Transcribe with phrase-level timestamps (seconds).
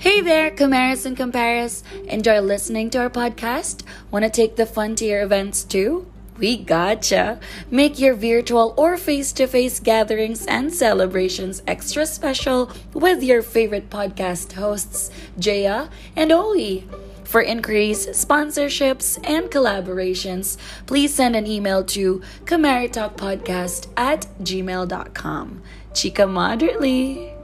[0.00, 1.82] Hey there, Comaris and Comparis.
[2.06, 3.82] Enjoy listening to our podcast?
[4.12, 6.06] Want to take the fun to your events too?
[6.38, 7.40] We gotcha!
[7.68, 13.90] Make your virtual or face to face gatherings and celebrations extra special with your favorite
[13.90, 16.86] podcast hosts, Jaya and Oli.
[17.24, 20.56] For inquiries, sponsorships, and collaborations,
[20.86, 25.62] please send an email to Podcast at gmail.com.
[25.92, 27.37] Chica moderately.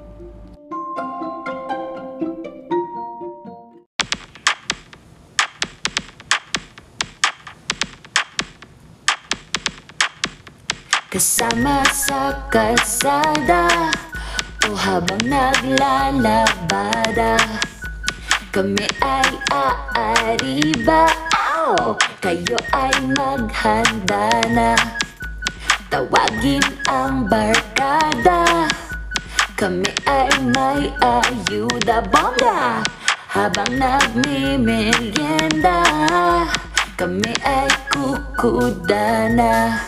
[11.14, 13.71] Kasama sa kalsada
[14.67, 17.39] O habang naglalabada
[18.50, 21.07] Kami ay aariba.
[21.39, 21.95] Ow!
[22.18, 24.75] Kayo ay maghanda na.
[25.87, 28.67] Tawagin ang barkada.
[29.54, 32.03] Kami ay may ayuda.
[32.11, 32.83] Bongga!
[33.31, 35.79] Habang nagmimerienda
[36.98, 39.79] Kami ay kukuda na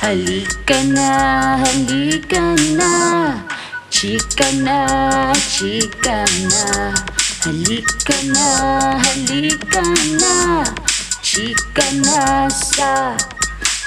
[0.00, 1.08] Halika na,
[1.58, 2.40] halika
[2.76, 2.90] na
[3.90, 6.94] Chika na, chika na
[7.44, 8.46] Halika na,
[8.98, 9.82] halika
[10.20, 10.66] na
[11.22, 13.16] Chika na sa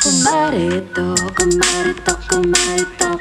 [0.04, 3.20] Kumarito, kumarito, kumarito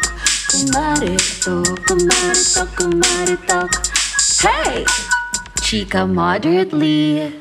[0.50, 3.68] Kumarito, kumarito, kumarito
[4.42, 4.84] Hey!
[5.62, 7.33] Chika moderately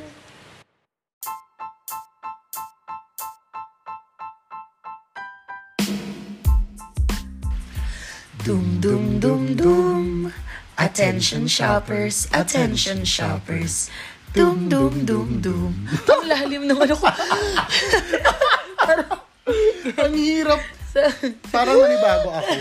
[8.49, 10.33] Doom, doom, doom, doom.
[10.73, 13.93] Attention shoppers, attention shoppers.
[14.33, 15.85] Doom, doom, doom, doom.
[16.09, 17.13] Ang lalim naman ako.
[20.01, 20.65] Ang hirap.
[21.53, 22.53] Parang nanibago ako.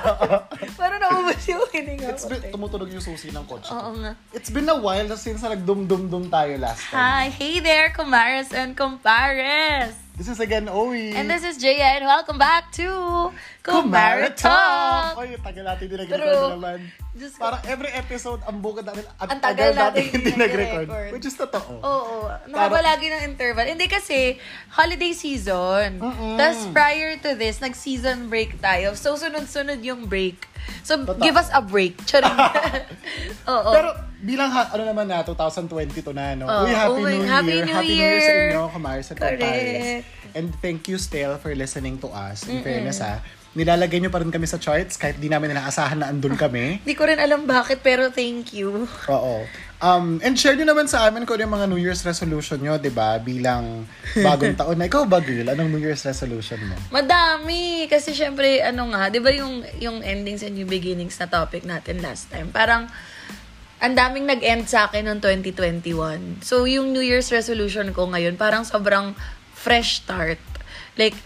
[0.80, 2.32] Parang naubos yung hininga It's ko.
[2.32, 3.68] been, tumutunog yung susi ng kotse.
[3.68, 4.16] Oo nga.
[4.32, 6.96] It's been a while na since nagdum-dum-dum tayo last time.
[6.96, 10.01] Hi, hey there, Kumaris and Compares.
[10.22, 11.18] This is again Owie.
[11.18, 13.34] And this is Jaya and welcome back to
[13.66, 15.18] Kumara Talk.
[15.18, 15.98] Oy, tagal natin True.
[15.98, 16.78] nag-record naman.
[17.12, 17.28] Ko.
[17.38, 20.88] Parang every episode, ang bukod natin, ang, Ang tagal natin hindi nag-record.
[20.88, 21.10] nag-record.
[21.12, 21.76] Which is totoo.
[21.78, 22.32] Oo.
[22.48, 23.68] Nakaba lagi ng interval.
[23.68, 24.40] Hindi kasi,
[24.70, 26.00] holiday season.
[26.00, 26.34] Mm-mm.
[26.34, 28.96] Tapos prior to this, nag-season break tayo.
[28.96, 30.48] So, sunod-sunod yung break.
[30.80, 31.20] So, Totoo.
[31.20, 32.00] give us a break.
[32.02, 32.32] Charing.
[33.52, 33.70] Oo.
[33.70, 35.68] Pero bilang ha, ano naman na, 2022
[36.10, 36.46] na, no?
[36.46, 37.60] Oh, Uy, Happy oh my- New Happy Year.
[37.60, 38.46] New Happy New Year sa Year.
[38.48, 39.36] inyo, Kamaris at Correct.
[39.36, 39.84] Kampares.
[40.32, 42.48] And thank you, Stel, for listening to us.
[42.48, 43.20] In fairness, ha.
[43.52, 46.76] Nilalagay nyo pa rin kami sa charts kahit di namin inaasahan na andun kami.
[46.84, 48.88] Hindi ko rin alam bakit, pero thank you.
[49.12, 49.44] Oo.
[49.82, 52.78] Um, and share nyo naman sa amin kung ano yung mga New Year's resolution nyo,
[52.78, 53.18] di ba?
[53.20, 54.88] Bilang bagong taon na.
[54.88, 55.52] Ikaw ba, girl?
[55.52, 56.78] Anong New Year's resolution mo?
[56.94, 57.84] Madami.
[57.92, 61.98] Kasi syempre, ano nga, di ba yung, yung endings and new beginnings na topic natin
[62.00, 62.48] last time?
[62.54, 62.88] Parang,
[63.82, 66.46] ang daming nag-end sa akin noong 2021.
[66.46, 69.18] So, yung New Year's resolution ko ngayon, parang sobrang
[69.58, 70.38] fresh start.
[70.94, 71.18] Like,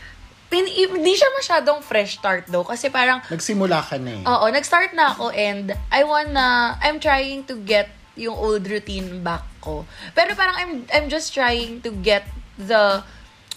[0.64, 2.64] hindi siya masyadong fresh start though.
[2.64, 4.22] Kasi parang, Nagsimula ka na eh.
[4.24, 9.44] Oo, nag-start na ako and I wanna, I'm trying to get yung old routine back
[9.60, 9.84] ko.
[10.16, 12.24] Pero parang I'm, I'm just trying to get
[12.56, 13.04] the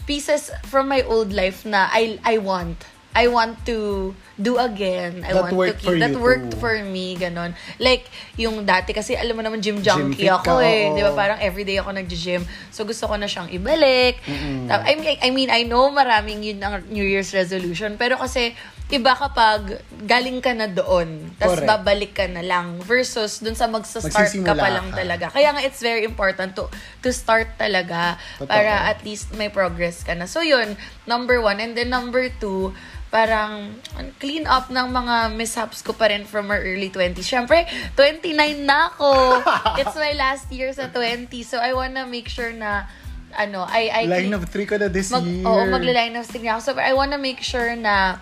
[0.10, 2.89] pieces from my old life na I, I want.
[3.10, 5.26] I want to do again.
[5.26, 5.98] I That want to keep.
[5.98, 6.62] that you worked too.
[6.62, 7.58] for me, ganon.
[7.82, 8.06] Like,
[8.38, 10.94] yung dati, kasi alam mo naman, gym Gym junkie fit ako ka, eh.
[10.94, 11.12] Di ba?
[11.18, 12.46] Parang everyday ako nag-gym.
[12.70, 14.22] So, gusto ko na siyang ibalik.
[14.70, 17.98] Ta- I mean, I mean, I know maraming yun ang New Year's resolution.
[17.98, 18.54] Pero kasi,
[18.90, 24.34] iba kapag galing ka na doon, tapos babalik ka na lang versus dun sa magsa-start
[24.42, 25.02] ka pa lang ka.
[25.02, 25.26] talaga.
[25.30, 26.66] Kaya nga, it's very important to
[27.02, 28.50] to start talaga Totoo.
[28.50, 30.26] para at least may progress ka na.
[30.26, 30.74] So, yun,
[31.06, 31.58] number one.
[31.58, 32.74] And then number two,
[33.10, 33.74] parang
[34.22, 37.26] clean up ng mga mishaps ko pa rin from our early 20s.
[37.26, 37.66] Siyempre,
[37.98, 39.42] 29 na ako.
[39.82, 41.30] It's my last year sa 20.
[41.42, 42.86] So, I wanna make sure na
[43.34, 45.46] ano, I, I Line of three ko na this mag, year.
[45.46, 46.62] Oo, magla-line of stigma ako.
[46.62, 48.22] So, I wanna make sure na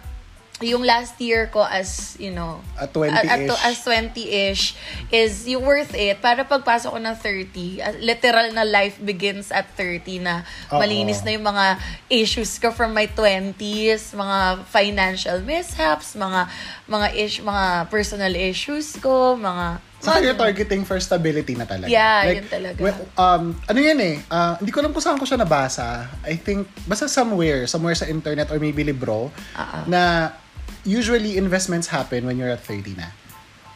[0.59, 3.13] yung last year ko as, you know, At 20-ish.
[3.13, 4.63] at, at- as 20-ish
[5.12, 9.69] is yung worth it para pagpasok ko ng 30, uh, literal na life begins at
[9.71, 10.42] 30 na
[10.74, 11.77] malinis na yung mga
[12.09, 16.50] issues ko from my 20s, mga financial mishaps, mga
[16.86, 21.89] mga ish, mga personal issues ko, mga Saka mga- you're targeting for stability na talaga.
[21.89, 22.77] Yeah, yun talaga.
[22.77, 26.06] well, um, ano yan eh, ah, hindi ko alam kung saan ko siya nabasa.
[26.21, 29.83] I think, basta somewhere, somewhere sa internet or maybe libro, Ah, ah.
[29.86, 30.01] na
[30.88, 33.12] usually investments happen when you're at 30 na.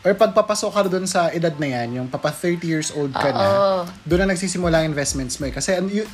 [0.02, 3.30] Or pag papasok ka doon sa edad na yan, yung papa 30 years old ka
[3.30, 3.78] na, Oo.
[4.02, 5.54] doon na nagsisimula ang investments mo eh.
[5.54, 6.08] Kasi yung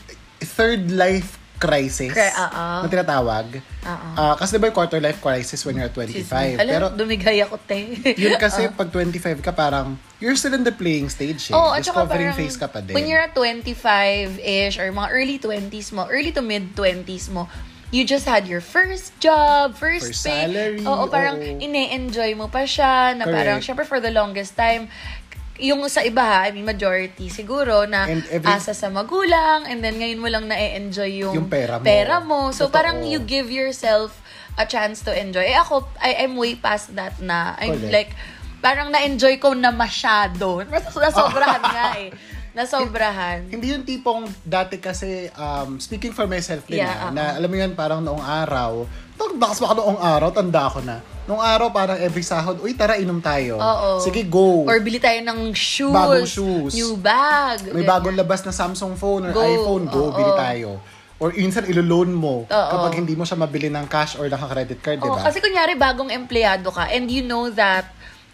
[0.43, 2.65] third life crisis Cri- oo.
[2.83, 3.63] na tinatawag.
[3.63, 4.09] Oo.
[4.13, 6.59] Ah, kasi diba yung quarter life crisis when you're 25.
[6.59, 7.97] Alam, Pero dumigay ako, te.
[8.21, 11.55] yun kasi pag 25 ka parang you're still in the playing stage eh.
[11.55, 12.93] Saka Discovering parang, phase ka pa din.
[12.93, 17.49] when you're at 25-ish or mga early 20s mo, early to mid 20s mo,
[17.89, 20.43] you just had your first job, first, First pay.
[20.45, 21.57] salary, Oo, parang oo.
[21.57, 23.31] ine-enjoy mo pa siya, na Correct.
[23.33, 24.91] parang, syempre for the longest time,
[25.57, 29.81] yung sa iba ha, I mean majority siguro na And every- asa sa magulang and
[29.81, 31.83] then ngayon mo lang na-enjoy yung, Yung pera mo.
[32.21, 32.39] mo.
[32.51, 32.75] So Totoo.
[32.77, 34.21] parang you give yourself
[34.53, 35.41] a chance to enjoy.
[35.43, 37.57] Eh ako, I am way past that na.
[37.57, 37.89] I'm Correct.
[37.89, 38.11] like,
[38.59, 40.61] parang na-enjoy ko na masyado.
[40.93, 42.09] Nasobrahan nga eh.
[42.57, 43.45] Nasobrahan.
[43.53, 47.13] Hindi yung tipong dati kasi, um, speaking for myself din Yeah, ah, oo.
[47.13, 48.89] na alam mo yun, parang noong araw,
[49.37, 50.97] bakas baka noong araw, tanda ko na.
[51.29, 53.61] Noong araw, parang every sahod, uy, tara, inom tayo.
[53.61, 54.01] Oo.
[54.01, 54.65] Sige, go.
[54.65, 55.93] Or bili tayo ng shoes.
[55.93, 56.73] Bagong shoes.
[56.73, 57.61] New bag.
[57.69, 57.89] May ganyan.
[57.93, 59.43] bagong labas na Samsung phone or Go.
[59.43, 60.17] iPhone, go, Oo.
[60.17, 60.81] bili tayo.
[61.17, 62.69] Or minsan ilo-loan mo Oo.
[62.73, 65.25] kapag hindi mo siya mabili ng cash or naka-credit card, di ba?
[65.25, 67.89] kasi kunyari bagong empleyado ka and you know that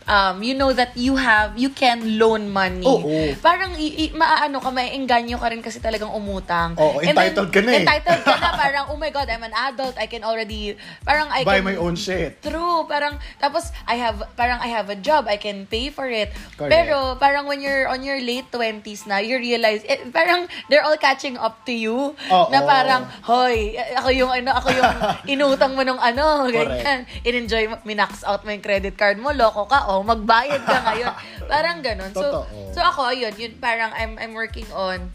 [0.05, 2.83] um, you know that you have, you can loan money.
[2.83, 3.33] Oo.
[3.39, 6.75] Parang, i- i- maaano ka, maiengganyo ka rin kasi talagang umutang.
[6.75, 7.83] Oo, And entitled ka na eh.
[7.83, 11.43] Entitled ka na, parang, oh my God, I'm an adult, I can already, parang I
[11.43, 11.65] Buy can...
[11.65, 12.39] my own shit.
[12.39, 16.31] True, parang, tapos, I have, parang I have a job, I can pay for it.
[16.55, 16.71] Correct.
[16.71, 20.97] Pero, parang when you're on your late 20s na, you realize, eh, parang, they're all
[20.97, 22.15] catching up to you.
[22.29, 22.47] Oo.
[22.49, 24.91] Na parang, hoy, ako yung, ano, ako yung
[25.33, 27.03] inutang mo nung ano, ganyan.
[27.21, 31.13] In-enjoy minax out mo yung credit card mo, loko ka, oh, magbayad ka ngayon.
[31.53, 32.11] parang ganun.
[32.13, 32.73] So, Totoo.
[32.73, 35.13] so ako, ayun, yun, parang I'm, I'm working on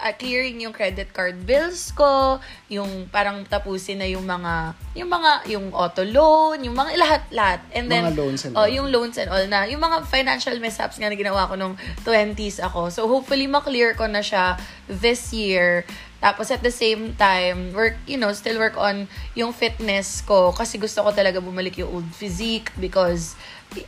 [0.00, 2.40] uh, clearing yung credit card bills ko,
[2.70, 7.60] yung parang tapusin na yung mga, yung mga, yung auto loan, yung mga lahat-lahat.
[7.74, 8.70] And then, Mga loans and oh, all.
[8.70, 12.62] yung loans and all na, yung mga financial mishaps nga na ginawa ko nung 20s
[12.62, 12.90] ako.
[12.90, 15.84] So, hopefully, maklear ko na siya this year.
[16.24, 19.04] Tapos at the same time, work, you know, still work on
[19.36, 23.36] yung fitness ko kasi gusto ko talaga bumalik yung old physique because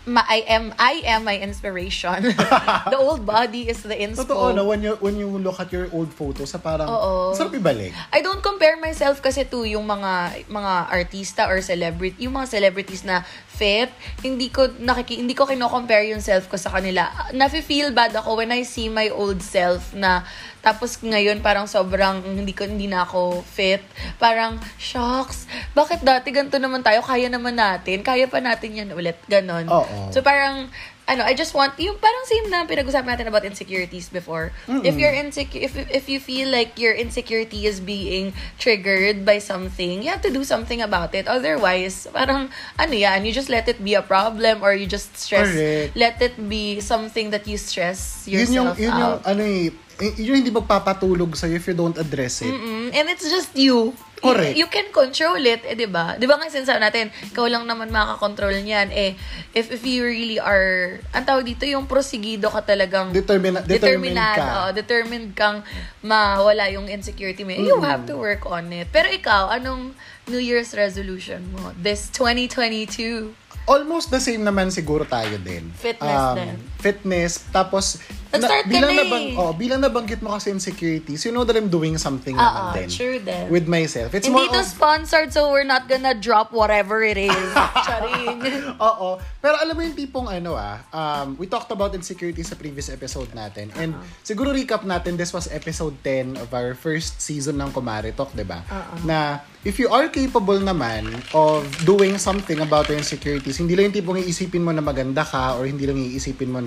[0.06, 2.34] ma- I am I am my inspiration.
[2.92, 4.26] the old body is the inspo.
[4.26, 7.34] Totoo na, when you, when you look at your old photos, sa parang, Oo.
[7.34, 7.94] sarap ibalik.
[8.10, 13.06] I don't compare myself kasi to yung mga mga artista or celebrity, yung mga celebrities
[13.06, 13.22] na
[13.56, 13.88] fit,
[14.20, 17.08] hindi ko nakiki hindi ko kino-compare yung self ko sa kanila.
[17.32, 20.26] Nafe-feel bad ako when I see my old self na
[20.66, 23.78] tapos ngayon parang sobrang hindi ko hindi na ako fit.
[24.18, 25.46] Parang shocks.
[25.78, 27.06] Bakit dati ganito naman tayo?
[27.06, 28.02] Kaya naman natin.
[28.02, 29.14] Kaya pa natin yan ulit.
[29.30, 29.70] Ganon.
[29.70, 30.10] Oo.
[30.10, 30.66] So parang
[31.06, 34.50] ano, I just want yung parang same na pinag-usapan natin about insecurities before.
[34.66, 40.02] If you're insecure if if you feel like your insecurity is being triggered by something,
[40.02, 41.30] you have to do something about it.
[41.30, 45.46] Otherwise, parang ano yan, you just let it be a problem or you just stress
[45.54, 45.94] Correct.
[45.94, 49.20] let it be something that you stress Yun yung, yourself yun yung, out.
[49.22, 49.70] ano eh,
[50.18, 52.50] yun yung hindi magpapatulog sa'yo if you don't address it.
[52.50, 53.94] Mm, and it's just you.
[54.16, 54.56] Correct.
[54.56, 56.16] You, you can control it, eh, 'di ba?
[56.16, 58.88] 'Di ba nga sinasabi natin, ikaw lang naman makaka-control niyan.
[58.92, 59.12] Eh
[59.52, 64.40] if if you really are, ang tawag dito yung prosigido ka talagang Determina- determined determinado,
[64.40, 64.52] ka.
[64.56, 65.58] oo, determined kang
[66.00, 67.52] mawala yung insecurity mo.
[67.52, 68.88] You have to work on it.
[68.92, 69.92] Pero ikaw, anong
[70.28, 73.32] New Year's resolution mo this 2022?
[73.66, 75.74] Almost the same naman siguro tayo din.
[75.74, 76.54] Fitness din.
[76.78, 77.48] Fitness.
[77.48, 79.38] Tapos, Nag-start ka bilang, na nabang, eh.
[79.38, 82.88] oh, bilang nabanggit mo kasi insecurities, you know that I'm doing something Oo, naman din.
[82.90, 83.48] sure din.
[83.48, 84.12] With myself.
[84.12, 87.32] It's Hindi more to of- sponsored so we're not gonna drop whatever it is.
[87.86, 88.42] Charing.
[88.82, 89.16] Oo.
[89.38, 93.30] Pero alam mo yung tipong ano ah, um, we talked about insecurity sa previous episode
[93.32, 93.70] natin.
[93.74, 94.04] And Uh-huh.
[94.20, 98.42] siguro recap natin, this was episode 10 of our first season ng Kumare Talk, di
[98.42, 98.60] ba?
[98.60, 98.98] Uh-huh.
[99.02, 99.18] Na
[99.62, 104.18] if you are capable naman of doing something about your insecurities, hindi lang yung tipong
[104.18, 106.65] iisipin mo na maganda ka or hindi lang iisipin mo na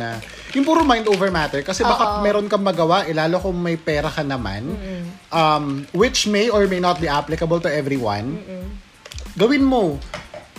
[0.56, 1.62] yung puro mind over matter.
[1.62, 2.26] Kasi baka Oo.
[2.26, 4.66] meron kang magawa, eh, lalo kung may pera ka naman,
[5.30, 8.40] um, which may or may not be applicable to everyone,
[9.36, 10.00] gawin mo.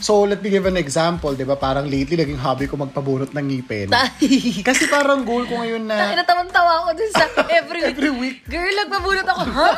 [0.01, 1.57] So, let me give an example, di ba?
[1.61, 3.89] Parang lately, naging hobby ko magpabunot ng ngipin.
[4.69, 6.17] Kasi parang goal ko ngayon na...
[6.17, 7.25] Natawan-tawa ako dun sa
[7.61, 7.93] every week.
[7.93, 8.39] Every week.
[8.49, 9.43] Girl, nagpabunot ako.
[9.45, 9.71] Ha?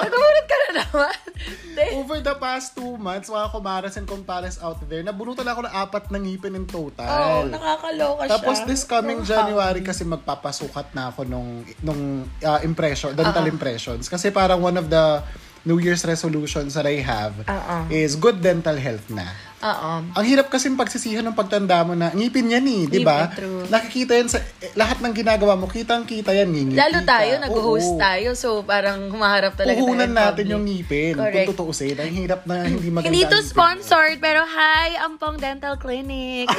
[0.00, 1.16] Nagpabunot ka na naman?
[1.76, 6.08] Over the past two months, mga kumaras and kumpares out there, nabunutan ako ng apat
[6.08, 7.52] na ngipin in Oo, total.
[7.52, 8.32] nakakaloka siya.
[8.32, 14.32] Tapos this coming January kasi magpapasukat na ako nung nung uh, impression, dental impressions kasi
[14.32, 15.20] parang one of the
[15.66, 17.76] New Year's resolutions that I have Oo.
[17.90, 19.26] is good dental health na.
[19.66, 19.92] Oo.
[20.14, 23.26] Ang hirap kasi pagsisihan ng pagtanda mo na ngipin yan eh, di ba?
[23.66, 28.38] Nakikita yan sa eh, lahat ng ginagawa mo, kitang-kita yan, ngingiti Lalo tayo, nag-host tayo.
[28.38, 30.52] So, parang humaharap talaga tayo Puhunan in natin public.
[30.54, 31.14] yung ngipin.
[31.18, 31.34] Correct.
[31.34, 33.10] Kung tutuusin, ang hirap na hindi maganda.
[33.10, 36.46] Hindi to sponsored, pero hi, Ampong Dental Clinic.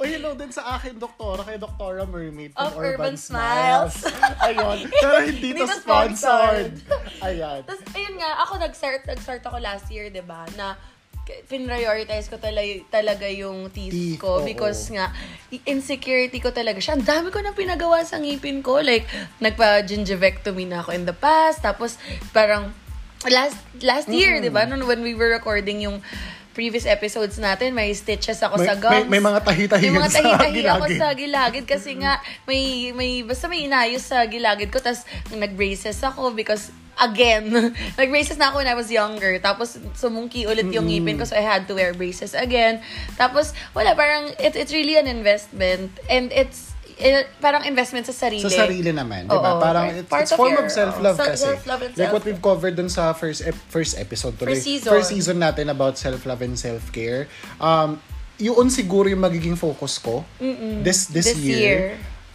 [0.00, 3.96] O hello din sa akin, doktora, kay Doktora Mermaid Of from Urban Smiles.
[4.48, 4.88] Ayun.
[4.88, 6.72] Pero hindi to Hindi to sponsored.
[6.80, 7.24] sponsored.
[7.24, 7.60] Ayan.
[7.64, 10.76] Tapos, ayun nga, ako nag-start, nag-start ako last year, di ba, na
[11.46, 14.46] pinrioritize ko talaga, talaga yung teeth, Teeth, ko oo.
[14.46, 15.14] because nga
[15.62, 16.98] insecurity ko talaga siya.
[16.98, 18.82] Ang dami ko nang pinagawa sa ngipin ko.
[18.82, 19.06] Like,
[19.38, 21.62] nagpa-gingivectomy na ako in the past.
[21.62, 22.02] Tapos,
[22.34, 22.74] parang
[23.30, 26.02] last last year, di ba, nung when we were recording yung
[26.50, 29.06] previous episodes natin, may stitches ako May- sa gums.
[29.06, 33.22] may- may mga tahi-tahi May mga sa tahi-tahi ako sa gilagid kasi nga may may
[33.22, 37.48] basta may inayos sa gilagid ko tas nag-braces ako because again,
[38.00, 39.40] nag-braces na ako when I was younger.
[39.40, 42.84] Tapos sumungki ulit yung ngipin ko so I had to wear braces again.
[43.16, 46.69] Tapos wala parang it, it's really an investment and it's
[47.40, 48.44] parang investment sa sarili.
[48.44, 49.56] Sa sarili naman, di ba?
[49.56, 51.44] Parang it's, part it's of form your- of self-love oh, kasi.
[51.48, 54.54] self-love and like what we've covered dun sa first ep- first episode tuloy.
[54.54, 54.90] First season.
[54.92, 57.26] First season natin about self-love and self-care.
[57.58, 57.98] Um,
[58.40, 60.24] yun siguro yung magiging focus ko
[60.80, 61.58] this this, This year.
[61.60, 61.84] year.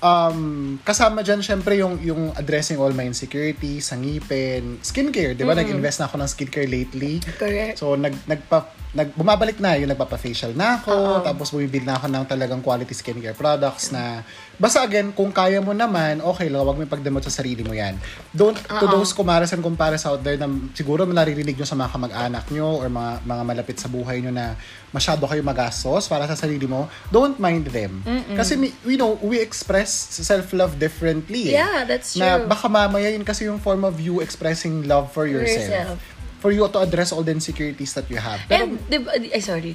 [0.06, 5.58] Um, kasama dyan, syempre, yung, yung addressing all my insecurities, sa ngipin, skincare, di ba?
[5.58, 7.18] Nag-invest na ako ng skincare lately.
[7.42, 7.82] Correct.
[7.82, 12.26] So, nag, nagpa, nag, bumabalik na yung nagpapa-facial na ako, tapos bumibili na ako ng
[12.30, 14.22] talagang quality skincare products na,
[14.56, 17.96] basta again, kung kaya mo naman, okay lang, wag mo pagdamot sa sarili mo yan.
[18.30, 22.46] Don't, to those kumaras and compares out there na siguro naririnig nyo sa mga kamag-anak
[22.50, 24.56] nyo or mga, mga malapit sa buhay nyo na
[24.90, 28.00] masyado kayo magastos para sa sarili mo, don't mind them.
[28.32, 31.52] Kasi, mi- we know, we express self-love differently.
[31.52, 31.60] eh.
[31.60, 32.48] Yeah, that's Na true.
[32.48, 35.68] baka mamaya yun kasi yung form of you expressing love for yourself.
[35.68, 36.00] yourself.
[36.40, 38.38] For you to address all the insecurities that you have.
[38.46, 39.74] Pero, And, di ba, ay, sorry.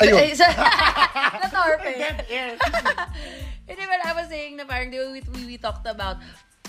[0.00, 0.16] ayun.
[0.18, 0.56] Ay, sorry.
[1.44, 1.92] Natorpe.
[3.64, 6.20] Hindi ba, I was saying na parang, di ba, we, we, talked about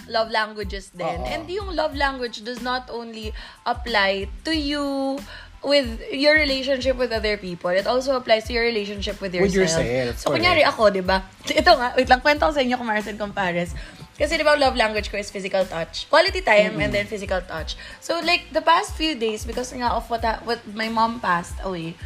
[0.08, 1.20] love languages then.
[1.20, 1.28] Oo.
[1.28, 3.36] And yung love language does not only
[3.66, 5.20] apply to you
[5.66, 7.74] with your relationship with other people.
[7.74, 9.82] It also applies to your relationship with yourself.
[9.82, 10.46] With yourself, So, correct.
[10.46, 11.26] kunyari ako, di ba?
[11.50, 13.74] Ito nga, wait lang, kwento ko sa inyo Marcel Compares.
[14.16, 16.08] Kasi di ba, love language ko is physical touch.
[16.08, 17.76] Quality time and then physical touch.
[18.00, 21.60] So, like, the past few days, because nga of what, ha- what my mom passed
[21.66, 22.00] away,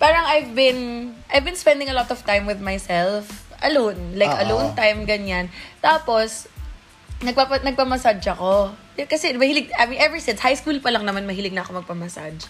[0.00, 4.42] parang I've been I've been spending a lot of time with myself alone, like Oo.
[4.44, 5.48] alone time ganyan.
[5.84, 6.48] Tapos
[7.20, 8.72] nagpapa nagpa-massage ako.
[8.96, 12.44] Kasi mahilig I mean ever since high school pa lang naman mahilig na ako magpa-massage.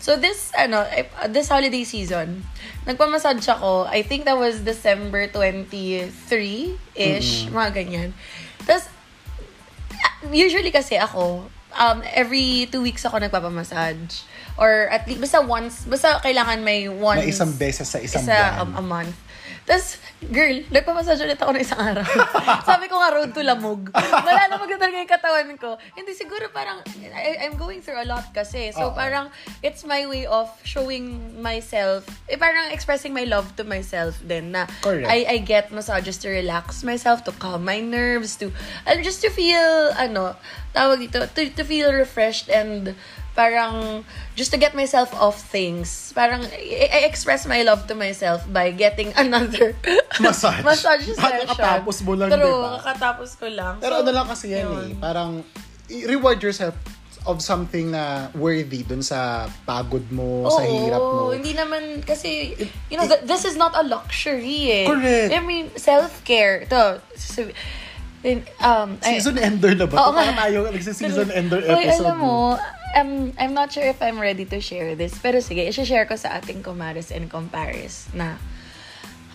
[0.00, 0.84] So this ano
[1.32, 2.44] this holiday season,
[2.84, 3.88] nagpa-massage ako.
[3.88, 8.12] I think that was December 23-ish, mga ganyan.
[8.68, 8.92] Tapos
[10.32, 14.24] usually kasi ako, um, every two weeks ako nagpapamassage.
[14.54, 17.20] Or at least, basta once, basta kailangan may once.
[17.20, 18.62] na isang beses sa isang isa buwan.
[18.62, 19.16] um, a month.
[19.66, 19.98] Tapos,
[20.30, 22.06] girl, nagpamassage ulit ako ng isang araw.
[22.70, 23.90] Sabi ko nga, road to lamog.
[23.94, 25.76] Malalamog na talaga yung katawan ko.
[25.96, 26.80] Hindi, siguro parang,
[27.12, 28.72] I, I'm going through a lot kasi.
[28.72, 28.96] So, Oo.
[28.96, 29.28] parang,
[29.60, 34.70] it's my way of showing myself, eh, parang expressing my love to myself din na
[34.80, 35.08] Correct.
[35.08, 38.52] I, I get massages to relax myself, to calm my nerves, to,
[38.86, 40.36] uh, just to feel, ano,
[40.74, 42.94] tawag dito, to, to feel refreshed and
[43.34, 44.02] parang
[44.34, 46.10] just to get myself off things.
[46.12, 49.74] Parang I, I express my love to myself by getting another
[50.18, 50.62] Massage.
[50.62, 51.44] massage session.
[51.44, 52.78] kakatapos mo lang, True, diba?
[52.78, 53.74] kakatapos ko lang.
[53.78, 54.86] Pero So, ano lang kasi yan yun.
[54.88, 54.94] eh.
[54.96, 55.42] Parang,
[56.06, 56.78] reward yourself
[57.24, 61.32] of something na worthy dun sa pagod mo, sa Oo, hirap mo.
[61.32, 62.52] Hindi naman, kasi,
[62.86, 64.86] you know, th- this is not a luxury eh.
[64.86, 65.32] Correct.
[65.32, 66.68] I mean, self-care.
[66.68, 67.00] Ito,
[68.64, 69.96] um, I- Season ender na ba?
[70.00, 72.56] Oo parang tayo nagsi-season ender Uy, episode alam mo,
[72.96, 75.14] um, I'm not sure if I'm ready to share this.
[75.20, 78.40] Pero sige, i-share ko sa ating kumares and compares na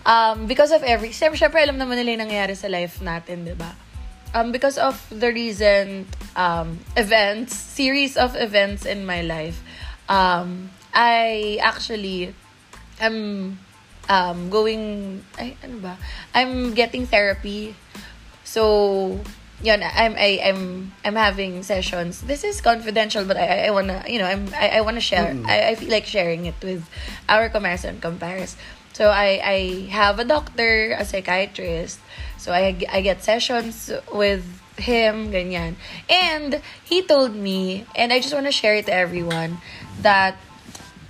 [0.06, 3.54] um, because of every, syempre, syempre alam naman nila yung nangyayari sa life natin, di
[3.54, 3.76] ba?
[4.34, 6.06] Um, because of the recent
[6.38, 9.62] um, events, series of events in my life,
[10.08, 12.34] um, I actually
[13.02, 13.58] am
[14.10, 15.98] um, going, ay, ano ba?
[16.34, 17.76] I'm getting therapy.
[18.50, 19.22] So,
[19.62, 22.22] yun, I'm, I, I'm, I'm having sessions.
[22.26, 25.38] This is confidential, but I, I, wanna, you know, I'm, I, I wanna share.
[25.46, 26.82] I, I feel like sharing it with
[27.30, 28.58] our comparison compares.
[28.94, 29.58] So, I, I
[29.94, 32.00] have a doctor, a psychiatrist.
[32.40, 34.42] So, I, I get sessions with
[34.82, 35.76] him, ganyan.
[36.10, 39.62] And he told me, and I just wanna share it to everyone,
[40.02, 40.38] that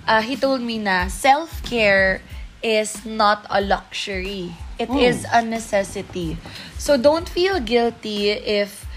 [0.06, 2.20] uh, he told me na self-care
[2.62, 4.52] is not a luxury.
[4.80, 6.40] It is a necessity.
[6.80, 8.88] So don't feel guilty if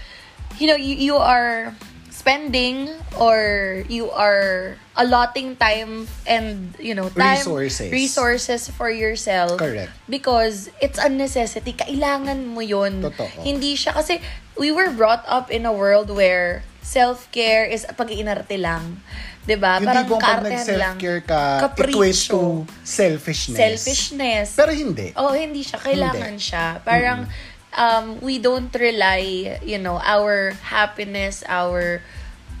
[0.58, 1.76] you know you, you are
[2.14, 2.88] spending
[3.18, 7.90] or you are allotting time and you know time Resources.
[7.90, 9.90] resources for yourself Correct.
[10.08, 13.42] because it's a necessity kailangan mo yun Totoo.
[13.42, 14.22] hindi siya kasi
[14.56, 19.02] we were brought up in a world where self-care is pag-iinarte lang
[19.44, 19.76] 'Di ba?
[19.76, 21.92] Yung Parang tipong pag nag-self-care ka, Capriccio.
[21.92, 22.40] equates to
[22.80, 23.60] selfishness.
[23.60, 24.48] Selfishness.
[24.56, 25.12] Pero hindi.
[25.14, 25.78] Oh, hindi siya.
[25.84, 26.80] Kailangan siya.
[26.80, 27.28] Parang,
[27.76, 32.00] um, we don't rely, you know, our happiness, our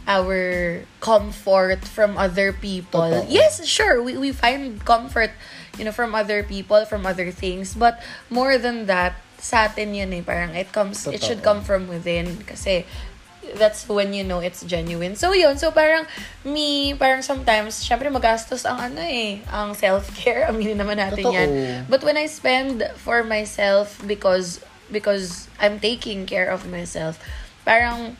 [0.04, 3.24] our comfort from other people.
[3.24, 3.32] Totoo.
[3.32, 5.32] Yes, sure, we, we find comfort,
[5.80, 7.72] you know, from other people, from other things.
[7.72, 7.96] But
[8.28, 10.20] more than that, sa atin yun eh.
[10.20, 11.48] Parang it comes, it should Totoo.
[11.48, 12.44] come from within.
[12.44, 12.84] Kasi,
[13.54, 15.16] that's when you know it's genuine.
[15.16, 15.58] So, yun.
[15.58, 16.06] So, parang,
[16.44, 20.46] me, parang sometimes, syempre magastos ang ano eh, ang self-care.
[20.50, 21.34] Aminin naman natin Totoo.
[21.34, 21.50] yan.
[21.88, 24.60] But when I spend for myself because
[24.92, 27.18] because I'm taking care of myself,
[27.64, 28.16] parang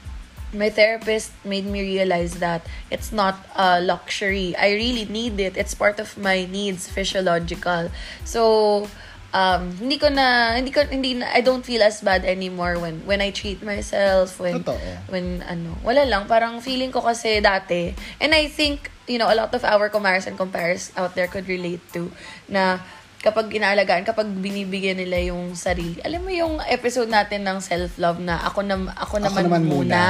[0.55, 4.55] my therapist made me realize that it's not a luxury.
[4.57, 5.57] I really need it.
[5.57, 7.91] It's part of my needs, physiological.
[8.25, 8.89] So,
[9.35, 13.03] um, hindi ko na, hindi ko, hindi na, I don't feel as bad anymore when,
[13.03, 14.79] when I treat myself, when, Totoo.
[15.11, 17.91] when, ano, wala lang, parang feeling ko kasi dati,
[18.23, 21.51] and I think, you know, a lot of our kumares and compares out there could
[21.51, 22.15] relate to,
[22.47, 22.79] na,
[23.25, 25.97] kapag inaalagaan, kapag binibigyan nila yung sarili.
[26.05, 29.81] Alam mo yung episode natin ng self-love na ako, na, ako, naman, naman muna.
[29.81, 30.03] muna.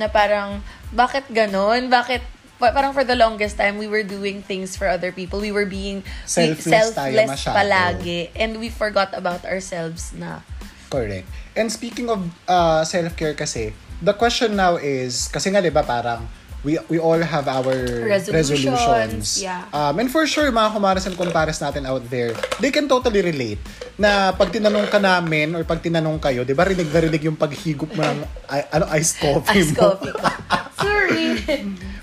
[0.00, 1.92] Na parang, bakit ganon?
[1.92, 5.40] Bakit, pa- parang for the longest time, we were doing things for other people.
[5.40, 7.56] We were being we- Selfless tayo masyado.
[7.56, 8.28] palagi.
[8.36, 10.44] And we forgot about ourselves na.
[10.86, 11.24] Correct.
[11.56, 16.26] And speaking of uh, self-care kasi, the question now is, kasi nga 'di ba parang
[16.60, 17.72] we we all have our
[18.04, 19.26] Resolutions, resolutions.
[19.40, 19.64] yeah.
[19.70, 23.56] Um, and for sure, mga kumaras and kumpares natin out there, they can totally relate
[23.96, 27.38] na pag tinanong ka namin or pag tinanong kayo, di ba rinig na rinig yung
[27.38, 29.96] paghigop mo ng ano, iced coffee Ice mo?
[29.96, 30.26] coffee ko.
[30.84, 31.28] Sorry.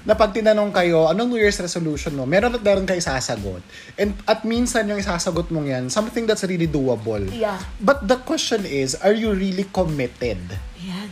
[0.07, 3.59] Na pag tinanong kayo, anong New Year's resolution mo, meron at meron kayo isasagot.
[3.99, 7.27] And at minsan yung isasagot mong yan, something that's really doable.
[7.27, 7.59] Yeah.
[7.83, 10.39] But the question is, are you really committed
[10.79, 11.09] Yan.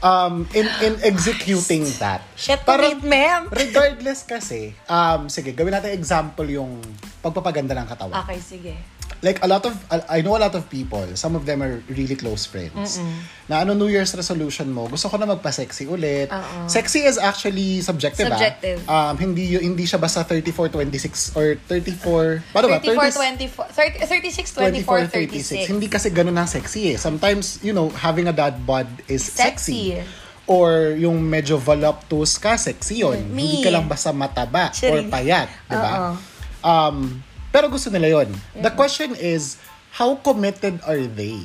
[0.00, 2.24] um, in in executing that?
[2.32, 3.52] Shit Parang- commitment.
[3.68, 6.80] Regardless kasi, um, sige, gawin natin example yung
[7.20, 8.16] pagpapaganda ng katawan.
[8.24, 8.97] Okay, sige.
[9.18, 12.14] Like a lot of, I know a lot of people, some of them are really
[12.14, 13.02] close friends.
[13.50, 16.30] Na ano New Year's resolution mo, gusto ko na magpa-sexy ulit.
[16.30, 16.70] Oo.
[16.70, 18.38] Sexy is actually subjective, ah.
[18.38, 18.78] Subjective.
[18.86, 22.78] Um, hindi, hindi siya basta 34, 26, or 34, paano ba?
[22.78, 25.66] 34, 24, 30, 36, 24, 36.
[25.66, 26.96] Hindi kasi ganun ang sexy eh.
[26.96, 29.98] Sometimes, you know, having a dad bod is sexy.
[29.98, 30.26] Sexy.
[30.48, 33.20] Or yung medyo voluptuous ka, sexy yun.
[33.34, 33.44] Me.
[33.44, 35.12] Hindi ka lang basta mataba or Charing.
[35.12, 35.48] payat.
[35.68, 36.16] Di ba?
[36.64, 37.20] Um,
[37.58, 38.30] pero gusto nila yun.
[38.54, 39.58] The question is,
[39.98, 41.42] how committed are they?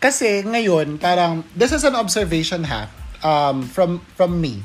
[0.00, 2.88] Kasi ngayon, parang, this is an observation ha,
[3.20, 4.64] um, from from me.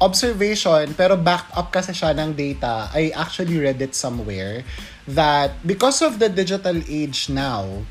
[0.00, 2.88] Observation, pero back up kasi siya ng data.
[2.96, 4.64] I actually read it somewhere
[5.04, 7.84] that because of the digital age now,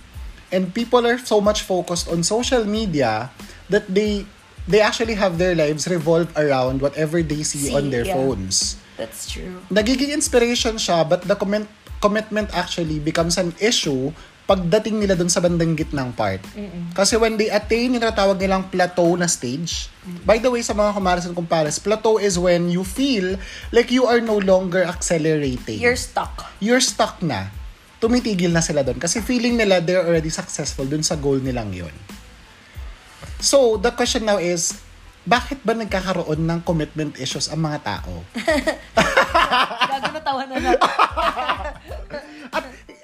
[0.50, 3.30] and people are so much focused on social media
[3.70, 4.26] that they
[4.66, 8.18] they actually have their lives revolve around whatever they see, See, on their yeah.
[8.18, 9.62] phones That's true.
[9.70, 11.70] nagiging inspiration siya but the comment,
[12.02, 14.12] commitment actually becomes an issue
[14.48, 16.40] pagdating nila dun sa bandang gitnang part.
[16.96, 19.92] Kasi when they attain yung natawag nilang plateau na stage,
[20.24, 23.36] by the way, sa mga kumaras and kumpares, plateau is when you feel
[23.76, 25.84] like you are no longer accelerating.
[25.84, 26.48] You're stuck.
[26.64, 27.52] You're stuck na.
[28.00, 29.04] Tumitigil na sila dun.
[29.04, 31.92] Kasi feeling nila they're already successful dun sa goal nilang yon.
[33.44, 34.80] So, the question now is,
[35.28, 38.24] bakit ba nagkakaroon ng commitment issues ang mga tao?
[39.92, 40.80] Gago na tawa na natin.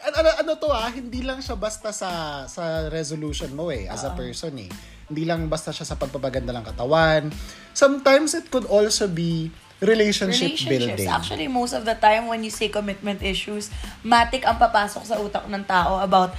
[0.04, 4.08] At ano, ano to ah, hindi lang siya basta sa sa resolution mo eh, as
[4.08, 4.72] a person eh.
[5.12, 7.28] Hindi lang basta siya sa pagpapaganda ng katawan.
[7.76, 9.52] Sometimes it could also be
[9.84, 11.12] relationship building.
[11.12, 13.68] Actually, most of the time when you say commitment issues,
[14.00, 16.32] matik ang papasok sa utak ng tao about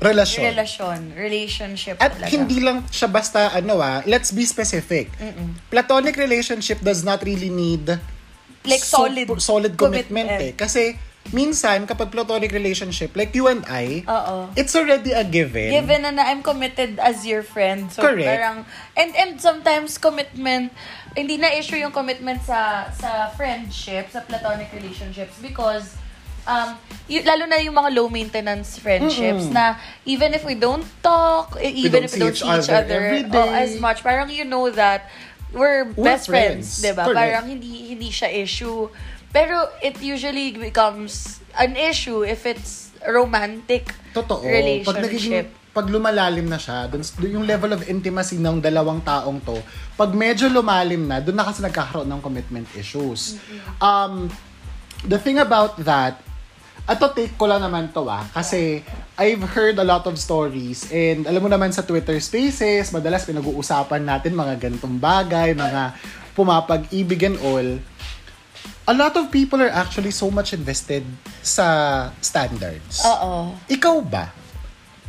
[0.00, 0.42] Relasyon.
[0.48, 2.32] relasyon, relationship At talaga.
[2.32, 5.12] hindi lang siya basta ano ah, let's be specific.
[5.68, 8.00] Platonic relationship does not really need
[8.64, 10.40] Like solid solid commitment, commitment.
[10.40, 10.56] eh.
[10.56, 10.96] Kasi
[11.32, 14.48] minsan kapag platonic relationship like you and I, Oo.
[14.56, 15.68] it's already a given.
[15.68, 17.92] Given na, na I'm committed as your friend.
[17.92, 18.24] So Correct.
[18.24, 18.64] parang
[18.96, 20.72] and and sometimes commitment
[21.12, 25.99] hindi na issue yung commitment sa sa friendship, sa platonic relationships because
[26.50, 26.68] um
[27.06, 31.70] y- lalo na yung mga low maintenance friendships na even if we don't talk, e-
[31.86, 34.66] even don't if we don't see each other, every oh, as much, parang you know
[34.70, 35.06] that
[35.54, 36.82] we're, We're best friends, friends.
[36.82, 37.04] 'di ba?
[37.10, 38.90] Parang hindi hindi siya issue.
[39.30, 44.42] Pero it usually becomes an issue if it's romantic Totoo.
[44.42, 45.02] Pag relationship.
[45.06, 49.54] nagiging, pag lumalalim na siya, dun, dun yung level of intimacy ng dalawang taong to,
[49.94, 53.38] pag medyo lumalim na, dun na kasi nagkakaroon ng commitment issues.
[53.78, 54.26] Um,
[55.06, 56.18] the thing about that,
[56.90, 58.82] ato take ko lang naman to ah, kasi
[59.14, 64.02] I've heard a lot of stories and alam mo naman sa Twitter spaces, madalas pinag-uusapan
[64.02, 65.94] natin mga ganitong bagay, mga
[66.34, 67.68] pumapag-ibig and all.
[68.90, 71.06] a lot of people are actually so much invested
[71.46, 73.06] sa standards.
[73.06, 73.54] Oo.
[73.70, 74.34] Ikaw ba?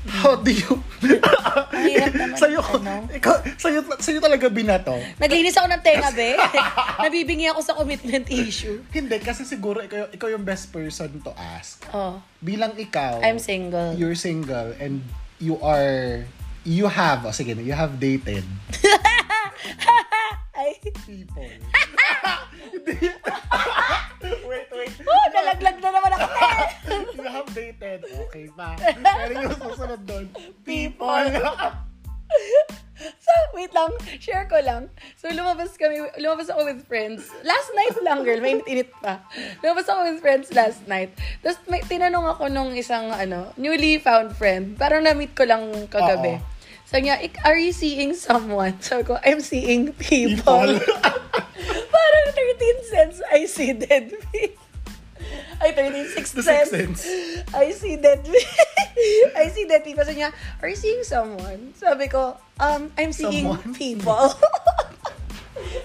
[0.09, 0.81] How do you...
[1.01, 3.05] Naman, sa'yo, ano?
[3.13, 4.97] ikaw, sa'yo, sa'yo talaga binato?
[5.21, 6.33] Naglinis ako ng tenga, be.
[7.05, 8.81] Nabibingi ako sa commitment issue.
[8.89, 11.85] Hindi, kasi siguro ikaw, ikaw yung best person to ask.
[11.93, 13.93] Oh, Bilang ikaw, I'm single.
[13.93, 15.05] you're single and
[15.37, 16.25] you are,
[16.63, 18.43] you have, oh, sige, you have dated
[20.61, 21.41] Ay, people.
[24.21, 24.93] Wait, wait.
[25.09, 26.27] oh, nalaglag na naman ako.
[27.17, 28.77] you have dated, okay pa.
[28.77, 30.29] Pero yung susunod doon,
[30.61, 31.25] people.
[33.01, 33.97] So, wait lang.
[34.21, 34.93] Share ko lang.
[35.17, 37.25] So, lumabas kami, lumabas ako with friends.
[37.41, 38.37] Last night lang, girl.
[38.37, 39.25] Mainit-init pa.
[39.65, 41.09] Lumabas ako with friends last night.
[41.41, 44.77] Tapos, may, tinanong ako nung isang, ano, newly found friend.
[44.77, 46.37] Parang na-meet ko lang kagabi.
[46.37, 46.50] Oo.
[46.91, 48.75] Sabi niya, "Ik- are you seeing someone?
[48.83, 50.75] Sabi ko, I'm seeing people.
[51.95, 54.59] Parang 13 cents, I see dead fish.
[55.61, 56.99] Ay, 13, sixth The sixth sense.
[56.99, 57.53] sense.
[57.55, 58.25] I see dead
[59.39, 60.03] I see dead people.
[60.03, 61.71] Sabi niya, are you seeing someone?
[61.79, 63.71] Sabi ko, um, I'm seeing Someone?
[63.71, 64.35] people.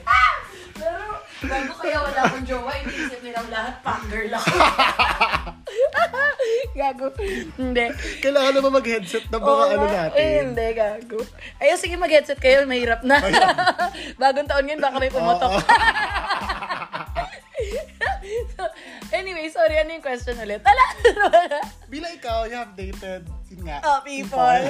[0.03, 0.35] Ah!
[0.75, 4.45] Pero, bago kaya wala akong jowa, iniisip nilang lahat, panger lang.
[6.77, 7.09] Gago.
[7.57, 7.87] Hindi.
[8.21, 10.21] Kailangan naman mag-headset ng mga Oo ano natin.
[10.21, 11.19] Eh, hindi, gago.
[11.57, 13.17] Ay, sige, mag-headset kayo, mahirap na.
[14.21, 15.57] Bagong taon yun, baka may pumotok.
[18.57, 18.63] So,
[19.15, 20.61] anyway, sorry, ano yung question ulit?
[20.61, 20.87] Tala!
[21.93, 24.67] Bilang ikaw, you have dated, yun nga, oh, people.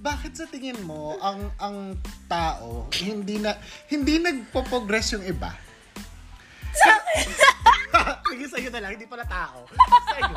[0.00, 1.98] Bakit sa tingin mo ang ang
[2.30, 3.58] tao hindi na
[3.90, 5.50] hindi nagpo-progress yung iba?
[6.74, 7.45] Sa akin.
[8.36, 9.64] Sige sa'yo na lang, hindi pala tao.
[10.12, 10.34] Sa'yo.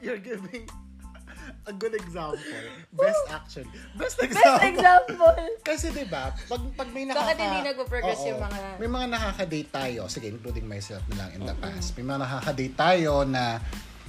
[0.00, 0.64] You're giving
[1.66, 2.40] a good example.
[2.96, 3.68] Best action.
[3.92, 4.64] Best Best example.
[4.64, 5.36] example.
[5.60, 9.70] Kasi 'di ba, pag pag may nakaka Bakit hindi nagpo-progress yung mga- May mga nakaka-date
[9.70, 11.92] tayo, sige, including myself na lang in the past.
[11.92, 13.60] May mga nakaka-date tayo na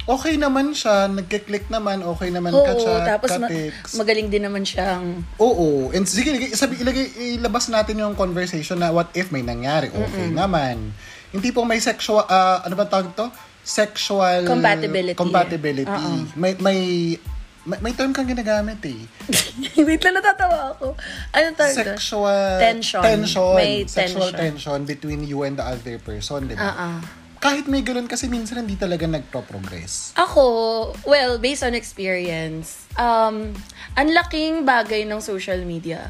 [0.08, 4.00] okay naman siya, nagke-click naman, okay naman Oo, ka-chat, tapos ma- ka-text.
[4.00, 5.20] magaling din naman siyang...
[5.36, 5.92] Oo.
[5.92, 7.06] And sige, ilagay, sabi, ilagay,
[7.36, 9.92] ilabas natin yung conversation na what if may nangyari.
[9.92, 10.96] Okay naman.
[11.38, 13.30] Hindi po may sexual, ah, ano ba tawag to?
[13.62, 14.50] Sexual...
[14.50, 15.14] Compatibility.
[15.14, 15.86] Compatibility.
[15.86, 16.26] Oo.
[16.34, 16.80] May, may,
[17.68, 19.06] may, may term kang ginagamit eh.
[19.88, 20.98] Wait lang, natatawa ako.
[21.30, 21.76] Ano tawag?
[21.76, 22.58] Sexual...
[22.58, 23.04] Tension.
[23.06, 23.54] Tension.
[23.54, 24.58] May sexual tension.
[24.58, 26.74] tension between you and the other person, di ba?
[26.74, 26.98] Ah, ah.
[27.38, 30.18] Kahit may ganun kasi minsan hindi talaga nagpro-progress.
[30.18, 30.44] Ako,
[31.06, 33.54] well, based on experience, um,
[33.94, 36.10] ang laking bagay ng social media.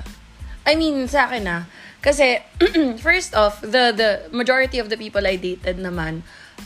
[0.64, 1.58] I mean, sa akin na.
[2.02, 2.40] Kasi,
[3.06, 6.22] first off, the the majority of the people I dated naman,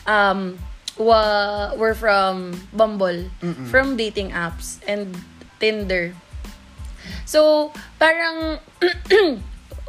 [0.06, 0.60] um,
[1.00, 3.32] wa, were from Bumble,
[3.72, 5.15] from dating apps, and
[5.60, 6.13] Tinder.
[7.26, 8.60] So, parang,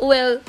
[0.01, 0.41] well,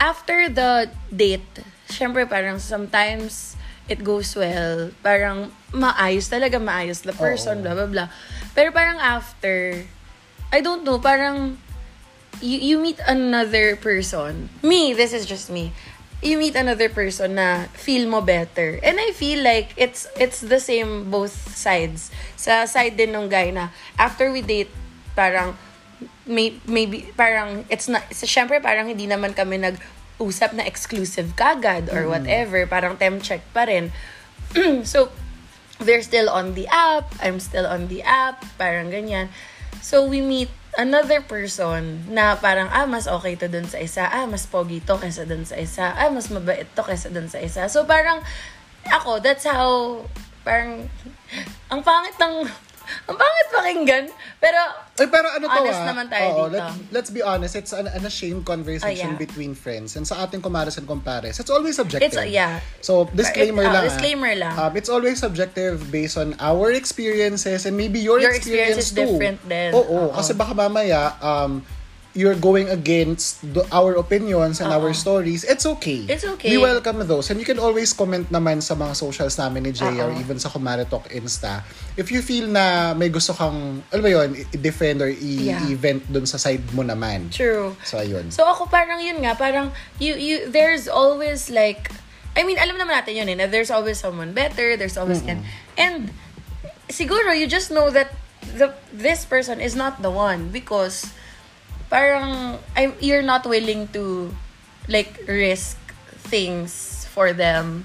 [0.00, 1.46] after the date,
[1.86, 3.54] syempre parang sometimes
[3.88, 4.90] it goes well.
[5.04, 7.62] Parang maayos talaga, maayos the person, Oo.
[7.62, 8.08] blah, blah, blah.
[8.56, 9.84] Pero parang after,
[10.50, 11.60] I don't know, parang
[12.40, 14.48] you, you meet another person.
[14.62, 15.72] Me, this is just me.
[16.22, 18.80] You meet another person na feel mo better.
[18.82, 22.08] And I feel like it's it's the same both sides.
[22.40, 23.68] Sa side din ng guy na
[24.00, 24.72] after we date,
[25.12, 25.54] parang
[26.26, 29.76] may, maybe parang it's not so, syempre parang hindi naman kami nag
[30.18, 33.90] usap na exclusive kagad or whatever parang temp check pa rin
[34.86, 35.10] so
[35.82, 39.34] they're still on the app I'm still on the app parang ganyan
[39.82, 44.06] so we meet another person na parang ah mas okay to dun sa isa.
[44.06, 45.94] Ah mas pogi to kaysa dun sa isa.
[45.94, 47.66] Ah mas mabait to kaysa dun sa isa.
[47.70, 48.22] So parang
[48.90, 50.02] ako that's how
[50.44, 50.90] parang
[51.72, 52.46] ang pangit ng
[53.04, 54.04] ang pangit pakinggan
[54.38, 54.60] pero
[54.94, 56.54] Eh, pero ano to Honest ah, naman tayo oo, dito.
[56.54, 59.18] Let, let's be honest, it's an, an ashamed Oh, conversation yeah.
[59.18, 59.98] between friends.
[59.98, 62.14] And sa ating kumares and compares, it's always subjective.
[62.14, 62.62] It's, yeah.
[62.78, 63.82] So, disclaimer It- ah, lang.
[63.82, 63.88] ah.
[63.90, 64.54] disclaimer lang.
[64.54, 68.94] Um, it's always subjective based on our experiences and maybe your, Your experience is experience,
[68.94, 69.18] too.
[69.18, 69.70] different din.
[69.74, 70.06] Oo, Oo.
[70.14, 71.58] kasi baka mamaya, um,
[72.14, 76.06] you're going against the, our opinions and our stories, it's okay.
[76.06, 76.54] It's okay.
[76.54, 77.28] We welcome those.
[77.30, 80.22] And you can always comment naman sa mga socials namin ni Jay or Oo.
[80.22, 81.66] even sa Kumare Talk Insta.
[81.98, 85.60] If you feel na may gusto kang, alam mo yun, i-defend or i- Yeah.
[86.06, 87.34] dun sa side mo naman.
[87.34, 87.74] True.
[87.82, 88.30] So, ayun.
[88.30, 91.90] So ako parang yun nga, parang you you there's always like
[92.34, 95.42] I mean, alam naman natin yun eh, na there's always someone better, there's always and
[95.78, 96.10] and
[96.90, 98.10] siguro you just know that
[98.58, 101.10] the this person is not the one because
[101.88, 104.32] parang I, you're not willing to
[104.88, 105.76] like risk
[106.28, 107.84] things for them.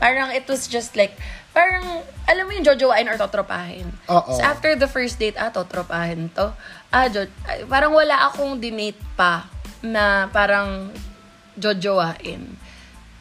[0.00, 1.18] Parang it was just like
[1.50, 3.90] parang alam mo yung jojowain or totropahin.
[4.06, 4.32] Oo.
[4.38, 6.54] So after the first date, ah, totropahin to.
[6.94, 7.26] Ah, jo,
[7.66, 9.50] parang wala akong dinate pa
[9.82, 10.94] na parang
[11.58, 12.60] jojowain.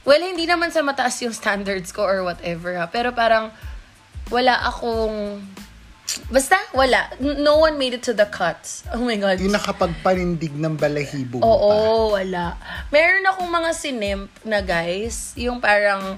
[0.10, 2.90] well, hindi naman sa mataas yung standards ko or whatever ha.
[2.90, 3.54] Pero parang,
[4.34, 5.46] wala akong,
[6.32, 7.12] basta, wala.
[7.20, 8.88] No one made it to the cuts.
[8.90, 9.38] Oh my God.
[9.38, 11.48] Yung nakapagpanindig ng balahibo mo pa.
[11.48, 11.74] Oo,
[12.18, 12.58] wala.
[12.90, 16.18] Meron akong mga sinimp na guys, yung parang,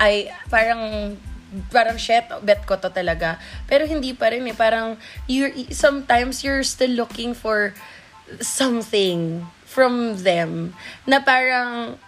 [0.00, 1.14] ay, parang,
[1.68, 3.36] parang shit, bet ko to talaga.
[3.68, 4.56] Pero hindi pa rin eh.
[4.56, 4.96] Parang,
[5.28, 7.76] you're, sometimes you're still looking for
[8.40, 10.74] something from them
[11.06, 12.00] na parang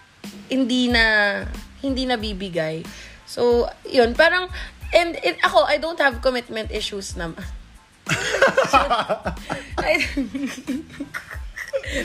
[0.49, 1.45] hindi na
[1.79, 2.83] hindi na bibigay.
[3.29, 4.49] So, yun, parang
[4.95, 7.45] and it, ako I don't have commitment issues naman.
[9.79, 10.01] I,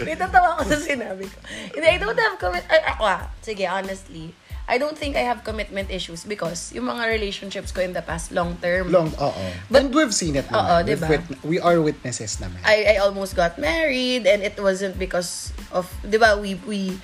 [0.03, 1.37] May tatawa ako sa sinabi ko.
[1.75, 2.63] Hindi, I don't have commit...
[2.71, 3.27] Ay, ako ah.
[3.43, 4.31] Sige, honestly.
[4.63, 8.31] I don't think I have commitment issues because yung mga relationships ko in the past,
[8.31, 8.95] long term.
[8.95, 9.45] Long, oo.
[9.67, 10.63] But- And we've seen it naman.
[10.63, 11.07] Oo, diba?
[11.11, 12.63] wit- we are witnesses naman.
[12.63, 16.95] I, I almost got married and it wasn't because of, di ba, we, we,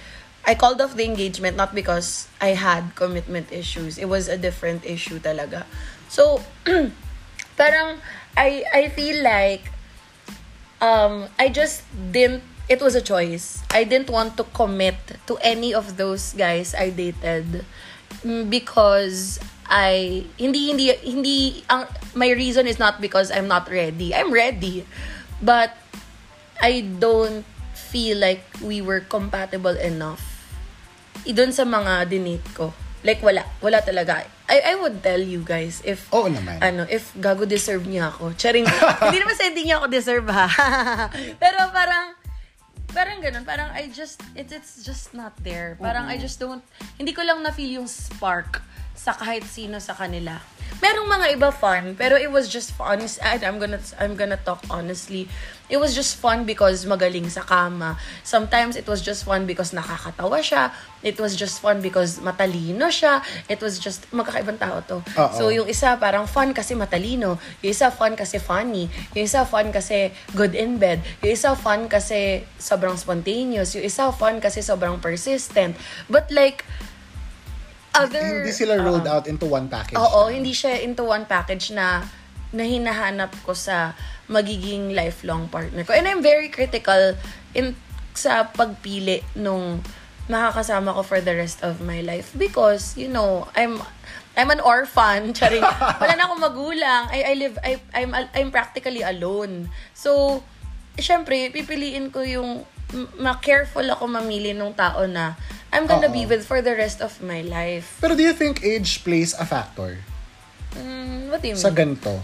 [0.50, 4.02] I called off the engagement not because I had commitment issues.
[4.02, 5.70] It was a different issue talaga.
[6.10, 6.42] So,
[7.62, 8.02] parang,
[8.34, 9.70] I, I feel like,
[10.82, 13.62] um, I just didn't, it was a choice.
[13.70, 17.64] I didn't want to commit to any of those guys I dated
[18.26, 19.38] mm, because
[19.70, 21.86] I hindi hindi hindi ang
[22.18, 24.18] my reason is not because I'm not ready.
[24.18, 24.86] I'm ready.
[25.42, 25.78] But
[26.58, 30.29] I don't feel like we were compatible enough.
[31.25, 32.71] Idun sa mga dinate ko.
[32.99, 34.27] Like wala, wala talaga.
[34.51, 36.60] I I would tell you guys if Oo naman.
[36.60, 38.36] ano, if gago deserve niya ako.
[38.36, 38.67] Charing,
[39.08, 40.47] hindi naman sa hindi niya ako deserve ha.
[41.41, 42.12] Pero parang,
[42.91, 45.79] parang ganun, parang I just, it, it's just not there.
[45.79, 46.60] Parang I just don't,
[46.99, 48.60] hindi ko lang na-feel yung spark
[49.00, 50.44] sa kahit sino sa kanila.
[50.84, 53.00] Merong mga iba fun, pero it was just fun.
[53.24, 55.32] I- I'm gonna, I'm gonna talk honestly.
[55.72, 57.96] It was just fun because magaling sa kama.
[58.28, 60.76] Sometimes it was just fun because nakakatawa siya.
[61.00, 63.24] It was just fun because matalino siya.
[63.48, 65.00] It was just, magkakaibang tao to.
[65.00, 65.32] Oo.
[65.32, 67.40] So, yung isa parang fun kasi matalino.
[67.64, 68.90] Yung isa fun kasi funny.
[69.16, 71.00] Yung isa fun kasi good in bed.
[71.24, 73.74] Yung isa fun kasi sobrang spontaneous.
[73.78, 75.78] Yung isa fun kasi sobrang persistent.
[76.10, 76.66] But like,
[78.06, 78.24] other...
[78.44, 79.14] Hindi sila rolled Oo.
[79.20, 80.00] out into one package.
[80.00, 82.04] Oo, hindi siya into one package na
[82.50, 83.94] na hinahanap ko sa
[84.30, 85.94] magiging lifelong partner ko.
[85.94, 87.14] And I'm very critical
[87.54, 87.78] in
[88.14, 89.86] sa pagpili nung
[90.30, 93.82] makakasama ko for the rest of my life because you know, I'm
[94.38, 95.66] I'm an orphan, charing.
[95.66, 97.10] Wala na akong magulang.
[97.10, 99.70] I I live I I'm I'm practically alone.
[99.94, 100.42] So,
[100.98, 102.64] syempre, pipiliin ko yung
[103.15, 105.38] ma-careful ako mamili ng tao na
[105.69, 106.15] I'm gonna Oo.
[106.15, 108.02] be with for the rest of my life.
[108.02, 110.02] Pero do you think age plays a factor
[110.71, 111.62] Mm, what do you mean?
[111.62, 112.21] sa ganito?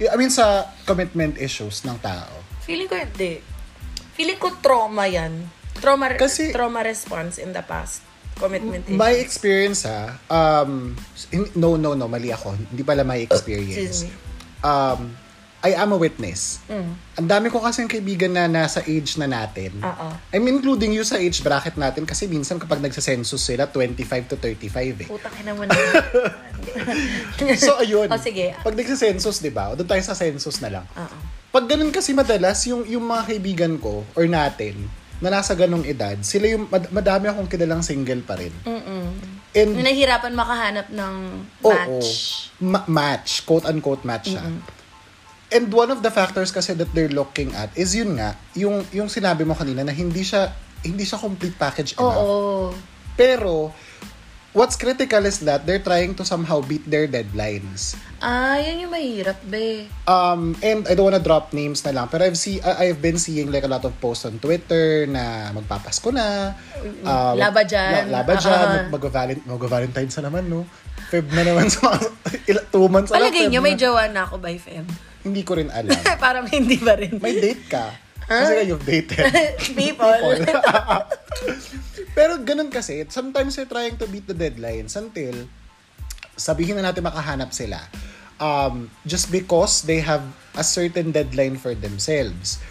[0.00, 2.30] I mean, sa commitment issues ng tao.
[2.62, 3.42] Feeling ko hindi.
[4.14, 5.50] Feeling ko trauma yan.
[5.76, 8.00] Trauma, Kasi- trauma response in the past.
[8.34, 9.26] Commitment My issues.
[9.26, 10.96] experience ha, um,
[11.52, 12.56] no, no, no, mali ako.
[12.56, 13.76] Hindi pala my experience.
[13.76, 14.10] Excuse me.
[14.62, 15.12] Um,
[15.60, 16.56] I am a witness.
[17.14, 19.76] Ang dami ko kasing kaibigan na nasa age na natin.
[19.78, 20.08] Oo.
[20.32, 25.04] I'm including you sa age bracket natin kasi minsan kapag nagsa-census sila, 25 to 35
[25.04, 25.08] eh.
[25.08, 25.72] Putang ina mo na.
[27.56, 28.08] So, ayun.
[28.08, 28.52] Oh, sige.
[28.56, 29.68] Pag nagsa-census, di ba?
[29.68, 30.84] O doon tayo sa census na lang.
[30.94, 31.16] Oo.
[31.50, 34.76] Pag ganun kasi madalas, yung, yung mga kaibigan ko or natin
[35.20, 38.52] na nasa ganong edad, sila yung, mad- madami akong kilalang single pa rin.
[38.62, 39.04] Mm-mm.
[39.50, 41.14] And, Nahihirapan makahanap ng
[41.60, 42.08] oo, match.
[42.56, 44.46] ma- match, quote-unquote match siya.
[45.50, 49.10] And one of the factors kasi that they're looking at is yun nga, yung, yung
[49.10, 50.54] sinabi mo kanina na hindi siya,
[50.86, 52.14] hindi siya complete package enough.
[52.14, 52.70] Oo.
[53.18, 53.74] Pero,
[54.52, 57.94] what's critical is that they're trying to somehow beat their deadlines.
[58.18, 59.86] Ah, yan yung mahirap, be.
[60.06, 63.48] Um, and I don't wanna drop names na lang, pero I've see I've been seeing
[63.50, 66.54] like a lot of posts on Twitter na magpapasko na.
[67.06, 68.10] um, Laba dyan.
[68.10, 68.54] la- laba dyan.
[68.54, 68.86] Ah.
[68.86, 69.02] mag-
[69.46, 70.66] mag-valent- na naman, no?
[71.10, 71.98] Feb na naman sa mga,
[72.74, 75.09] two months Palagay nyo, may jowa na ako by Feb.
[75.20, 75.92] Hindi ko rin alam.
[76.24, 77.20] Parang hindi pa rin.
[77.20, 77.92] May date ka.
[78.30, 79.26] Kasi nga you've dated.
[79.78, 80.38] People.
[82.16, 85.34] Pero ganun kasi, sometimes they're trying to beat the deadlines until
[86.38, 87.82] sabihin na natin makahanap sila.
[88.40, 90.24] Um, just because they have
[90.56, 92.62] a certain deadline for themselves.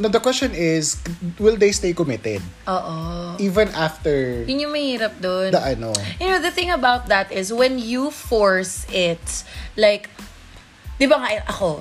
[0.00, 0.96] Now, the question is,
[1.38, 2.40] will they stay committed?
[2.68, 3.36] Oo.
[3.36, 5.52] Even after Yun yung mahirap doon.
[5.52, 5.92] the ano?
[6.16, 9.44] You know, the thing about that is when you force it,
[9.76, 10.08] like,
[11.00, 11.80] di ba nga ako,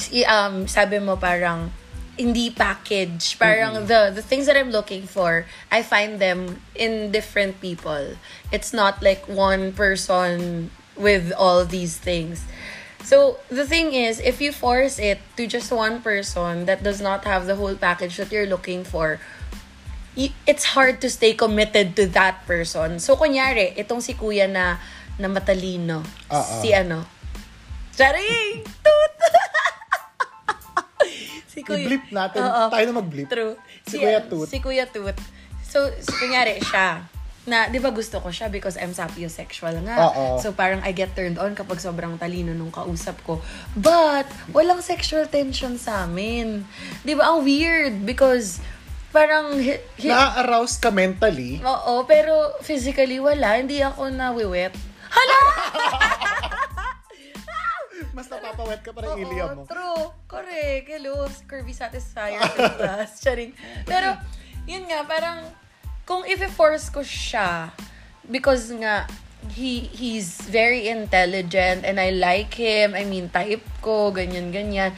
[0.00, 1.68] si- um, sabi mo parang,
[2.16, 3.36] hindi package.
[3.36, 8.16] Parang the the things that I'm looking for, I find them in different people.
[8.48, 12.48] It's not like one person with all these things.
[13.04, 17.28] So the thing is, if you force it to just one person that does not
[17.28, 19.20] have the whole package that you're looking for,
[20.16, 22.98] it's hard to stay committed to that person.
[22.98, 24.80] So, kunyari, itong si kuya na,
[25.20, 26.02] na matalino.
[26.32, 26.56] Oo.
[26.64, 27.04] Si ano?
[27.96, 28.60] Charing!
[28.84, 29.12] Toot!
[31.52, 32.44] si I-blip natin.
[32.44, 32.68] Oo.
[32.68, 33.28] Tayo na mag-blip.
[33.32, 33.56] True.
[33.88, 34.48] Si Kuya ano, Toot.
[34.52, 35.16] Si Kuya Toot.
[35.64, 37.08] So, so kunyari, siya.
[37.48, 39.96] Na, di ba gusto ko siya because I'm sapiosexual nga.
[40.12, 40.36] Oo.
[40.44, 43.40] So, parang I get turned on kapag sobrang talino nung kausap ko.
[43.72, 46.68] But, walang sexual tension sa amin.
[47.00, 47.32] Di ba?
[47.32, 48.60] Ang weird because
[49.08, 49.56] parang...
[49.56, 51.64] hi- hi- Na-arouse ka mentally.
[51.64, 53.56] Oo, pero physically wala.
[53.56, 54.76] Hindi ako nawiwet.
[55.08, 55.40] Hala!
[58.12, 59.62] Mas napapawet ka pa ng ilia mo.
[59.68, 60.12] true.
[60.26, 60.86] Correct.
[60.88, 62.40] Hello, curvy satisfier
[62.78, 63.20] plus.
[63.20, 63.52] Charing.
[63.84, 64.16] Pero,
[64.68, 65.44] yun nga, parang,
[66.06, 67.70] kung if-force ko siya,
[68.28, 69.06] because nga,
[69.54, 72.98] he he's very intelligent and I like him.
[72.98, 74.90] I mean, type ko, ganyan, ganyan.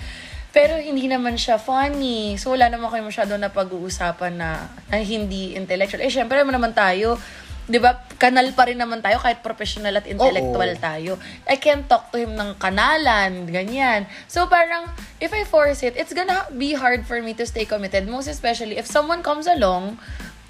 [0.49, 2.41] Pero hindi naman siya funny.
[2.41, 6.01] So, wala naman kayo masyado na pag-uusapan na, na hindi intellectual.
[6.01, 7.21] Eh, syempre naman naman tayo,
[7.69, 10.81] di ba, kanal pa rin naman tayo kahit professional at intellectual Oo.
[10.81, 11.13] tayo.
[11.45, 14.09] I can't talk to him ng kanalan, ganyan.
[14.25, 14.89] So parang,
[15.21, 18.09] if I force it, it's gonna be hard for me to stay committed.
[18.09, 20.01] Most especially if someone comes along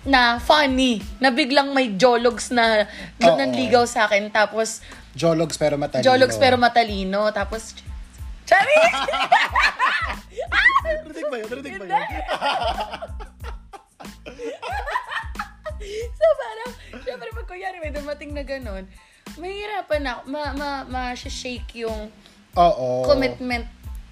[0.07, 2.87] na funny, na biglang may jologs na
[3.20, 3.35] Oo.
[3.35, 4.81] nanligaw sa akin, tapos
[5.18, 6.07] Jologs pero matalino.
[6.07, 7.74] jologs pero matalino, tapos
[8.46, 8.72] Chari!
[11.11, 11.48] Rinig ba yun?
[11.52, 12.00] Rinig ba yun?
[16.19, 16.71] so parang,
[17.03, 18.85] syempre pag kunyari may dumating na ganun,
[19.37, 22.11] mahirapan ako, ma, ma, ma-shake yung
[22.57, 23.07] Oo.
[23.07, 23.67] commitment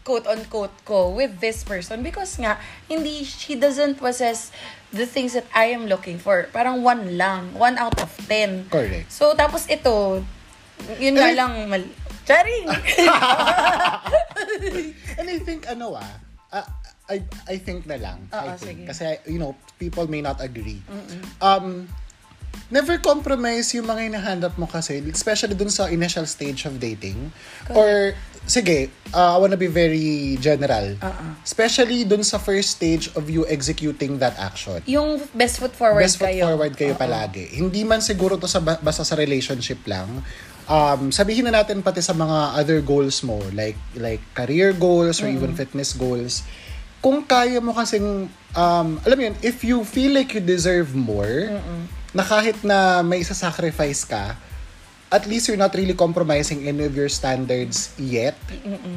[0.07, 4.55] quote-unquote ko with this person because nga, hindi, she doesn't possess
[4.95, 6.47] the things that I am looking for.
[6.55, 7.51] Parang one lang.
[7.59, 8.71] One out of ten.
[8.71, 9.11] Correct.
[9.11, 10.23] So, tapos ito,
[11.03, 11.91] yun nga lang, mal-
[12.27, 12.67] Charing!
[15.19, 16.19] And I think, ano ah,
[16.51, 16.67] ah,
[17.07, 18.27] I, I think na lang.
[18.29, 18.83] Oo, I think.
[18.83, 18.87] sige.
[18.87, 20.83] Kasi, you know, people may not agree.
[21.39, 21.87] Um,
[22.69, 27.31] never compromise yung mga hinahanap mo kasi, especially dun sa initial stage of dating.
[27.71, 28.11] Or,
[28.43, 30.99] sige, uh, I wanna be very general.
[31.47, 34.83] Especially dun sa first stage of you executing that action.
[34.87, 36.51] yung best foot forward Best foot kayo.
[36.51, 37.55] forward kayo palagi.
[37.55, 40.27] Hindi man siguro to sa ba- basta sa relationship lang.
[40.67, 45.31] Um, sabihin na natin pati sa mga other goals mo, like like career goals or
[45.31, 46.43] even fitness goals.
[47.07, 48.27] Kung kaya mo kasing,
[48.59, 51.55] um, alam mo yun, if you feel like you deserve more,
[52.11, 54.35] na kahit na may sacrifice ka,
[55.15, 58.35] at least you're not really compromising any of your standards yet,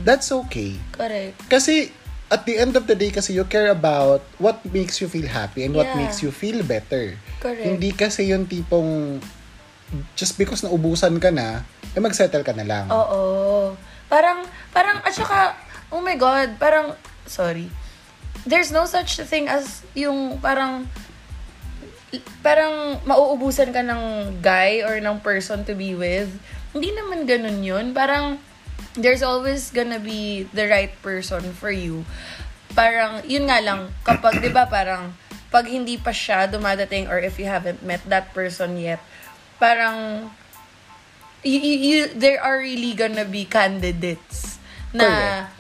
[0.02, 0.82] that's okay.
[0.98, 1.38] Correct.
[1.54, 1.94] Kasi
[2.34, 5.70] at the end of the day kasi you care about what makes you feel happy
[5.70, 6.02] and what Yeah.
[6.02, 7.14] makes you feel better.
[7.38, 7.62] Correct.
[7.62, 9.22] Hindi kasi yung tipong
[10.18, 11.62] just because naubusan ka na,
[11.94, 12.86] eh mag-settle ka na lang.
[12.90, 13.78] Oo.
[14.10, 15.54] Parang, parang, at saka,
[15.94, 16.98] oh my God, parang,
[17.30, 17.70] sorry.
[18.48, 20.88] There's no such thing as yung parang,
[22.42, 26.32] parang mauubusan ka ng guy or ng person to be with.
[26.72, 27.92] Hindi naman ganun yun.
[27.92, 28.40] Parang,
[28.96, 32.06] there's always gonna be the right person for you.
[32.74, 35.14] Parang, yun nga lang, kapag, di ba, parang,
[35.50, 39.02] pag hindi pa siya dumadating or if you haven't met that person yet,
[39.58, 40.30] parang,
[41.42, 44.62] you, you, you- there are really gonna be candidates
[44.94, 45.59] na stop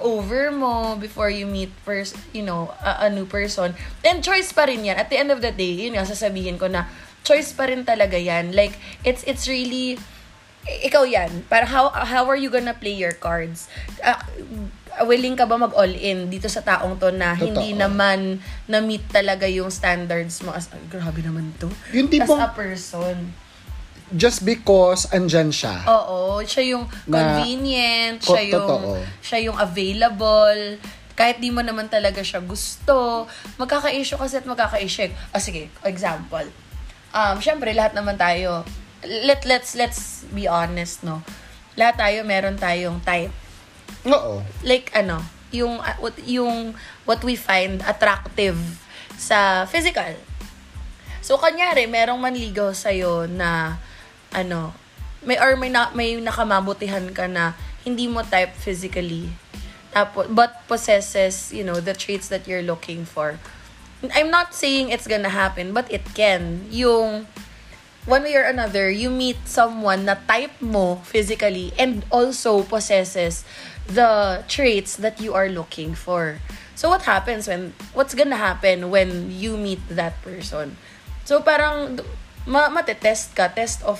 [0.00, 3.74] over mo before you meet pers- you know a, a new person.
[4.04, 4.96] And choice pa rin yan.
[4.96, 6.86] At the end of the day yun nga sasabihin ko na
[7.24, 8.52] choice pa rin talaga yan.
[8.54, 9.98] Like it's it's really
[10.84, 11.44] ikaw yan.
[11.48, 13.66] Para how how are you gonna play your cards?
[14.04, 14.20] Ah,
[15.06, 17.82] willing ka ba mag all in dito sa taong to na hindi Totoo.
[17.86, 20.50] naman na meet talaga yung standards mo?
[20.50, 21.70] As grabe naman to.
[21.94, 23.32] Yung as tipong- a person
[24.08, 25.84] Just because andyan siya.
[25.84, 28.96] Oo, siya yung Na- convenient, Ko- siya yung totoo.
[29.20, 30.80] siya yung available.
[31.12, 33.26] Kahit di mo naman talaga siya gusto,
[33.58, 35.10] magkaka-issue kasi at magkaka-issue.
[35.34, 36.46] Ah, sige, example.
[37.10, 38.62] Um, syempre, lahat naman tayo,
[39.02, 41.20] let, let's, let's be honest, no?
[41.74, 43.34] Lahat tayo, meron tayong type.
[44.06, 44.46] Oo.
[44.62, 48.56] Like, ano, yung, what, yung, what we find attractive
[49.18, 50.14] sa physical.
[51.18, 53.76] So, kanyari, merong manligaw sa'yo na,
[54.32, 54.74] ano,
[55.22, 57.52] may, or may, na, may nakamabutihan ka na
[57.84, 59.32] hindi mo type physically.
[59.92, 63.40] Tapos, but possesses, you know, the traits that you're looking for.
[64.14, 66.68] I'm not saying it's gonna happen, but it can.
[66.70, 67.26] Yung,
[68.06, 73.44] one way or another, you meet someone na type mo physically and also possesses
[73.88, 76.38] the traits that you are looking for.
[76.76, 80.76] So what happens when, what's gonna happen when you meet that person?
[81.24, 82.00] So parang,
[82.46, 83.98] ma matetest ka, test of,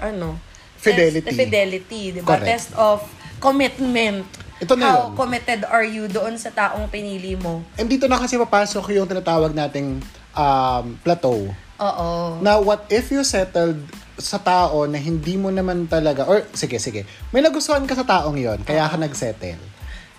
[0.00, 0.38] ano,
[0.84, 1.24] Fidelity.
[1.24, 2.36] Test, fidelity, di ba?
[2.36, 2.48] Correct.
[2.48, 3.00] Test of
[3.40, 4.28] commitment.
[4.60, 5.16] Ito na How yun.
[5.16, 7.64] committed are you doon sa taong pinili mo?
[7.80, 10.04] And dito na kasi papasok yung tinatawag nating
[10.36, 11.50] um, plateau.
[11.80, 12.10] Oo.
[12.44, 13.80] Now, what if you settled
[14.14, 17.02] sa tao na hindi mo naman talaga, or sige, sige,
[17.34, 19.58] may nagustuhan ka sa taong yon kaya ka nag-settle.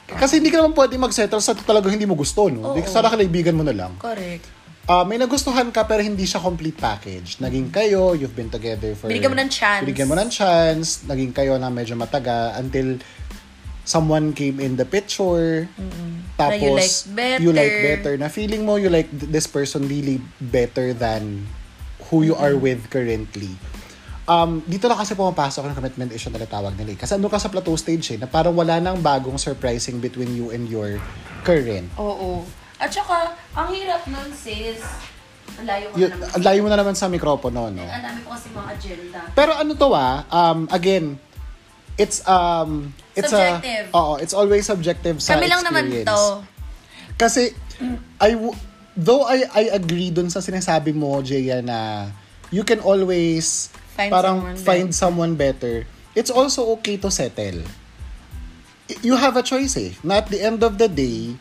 [0.05, 2.75] Kasi hindi ka naman pwede mag-settle sa talagang hindi mo gusto, no?
[2.75, 2.83] Oo.
[2.85, 3.95] Sana kaibigan mo na lang.
[3.97, 4.54] Correct.
[4.85, 7.41] Ah, may nagustuhan ka pero hindi siya complete package.
[7.41, 9.09] Naging kayo, you've been together for...
[9.09, 9.81] Binigyan mo ng chance.
[9.81, 10.87] Binigyan mo ng chance.
[11.03, 13.01] Naging kayo na medyo mataga until
[13.81, 15.65] someone came in the picture.
[16.37, 17.41] Tapos, Na you like better.
[17.41, 18.13] you like better.
[18.13, 21.49] Na feeling mo you like th- this person really better than
[22.09, 23.57] who you are with currently.
[24.25, 26.93] Um, dito na kasi pumapasok yung commitment issue na natawag nila.
[26.93, 26.97] eh.
[26.97, 30.49] Kasi ano ka sa plateau stage eh, na parang wala nang bagong surprising between you
[30.49, 30.97] and your
[31.41, 31.89] current.
[31.97, 32.45] Oo.
[32.75, 34.81] At saka, ang hirap nun sis,
[35.55, 36.27] ang layo ko Yun, na naman.
[36.35, 37.83] ang layo mo na naman sa mikropono, no?
[37.83, 39.19] Ang dami ko kasi mga agenda.
[39.31, 41.15] Pero ano to ah, um, again,
[41.95, 43.87] it's um, it's Subjective.
[43.89, 46.11] a, oo, it's always subjective sa Kami lang naman experience.
[46.11, 46.21] to.
[47.15, 47.55] Kasi,
[48.19, 48.57] I, w-
[48.91, 52.11] though I, I agree dun sa sinasabi mo, Jaya, na
[52.51, 55.87] you can always Find parang someone find someone better.
[56.11, 57.63] It's also okay to settle.
[58.91, 59.95] Y- You have a choice eh.
[60.03, 61.39] Na at the end of the day,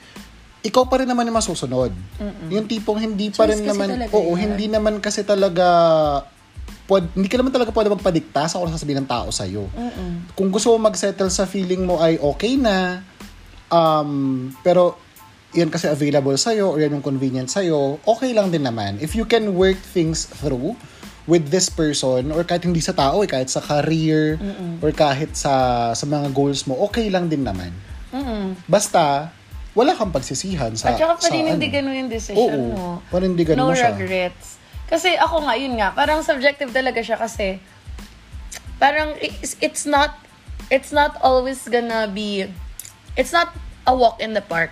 [0.65, 1.93] ikaw pa rin naman yung masusunod.
[2.49, 4.41] Yung tipong hindi pa Choice rin naman, oo, yan.
[4.49, 5.69] hindi naman kasi talaga,
[6.89, 9.69] pwed, hindi ka naman talaga pwede magpadikta sa kung sasabihin ng tao sa'yo.
[10.33, 13.05] Kung gusto mo mag-settle sa feeling mo ay okay na,
[13.69, 14.97] um, pero
[15.53, 18.97] yan kasi available sa'yo or yan yung convenient sa'yo, okay lang din naman.
[19.05, 20.75] If you can work things through
[21.29, 24.41] with this person or kahit hindi sa tao, eh, kahit sa career
[24.81, 27.71] or kahit sa sa mga goals mo, okay lang din naman.
[28.65, 29.29] Basta,
[29.75, 31.91] wala kang pagsisihan sa At saka sa panindigan ano.
[31.91, 32.89] mo yung decision Oo, mo.
[33.11, 33.91] panindigan no mo siya.
[33.95, 34.63] regrets.
[34.87, 37.59] Kasi ako nga, yun nga, parang subjective talaga siya kasi
[38.79, 40.15] parang it's, it's not
[40.71, 42.47] it's not always gonna be
[43.19, 43.51] it's not
[43.87, 44.71] a walk in the park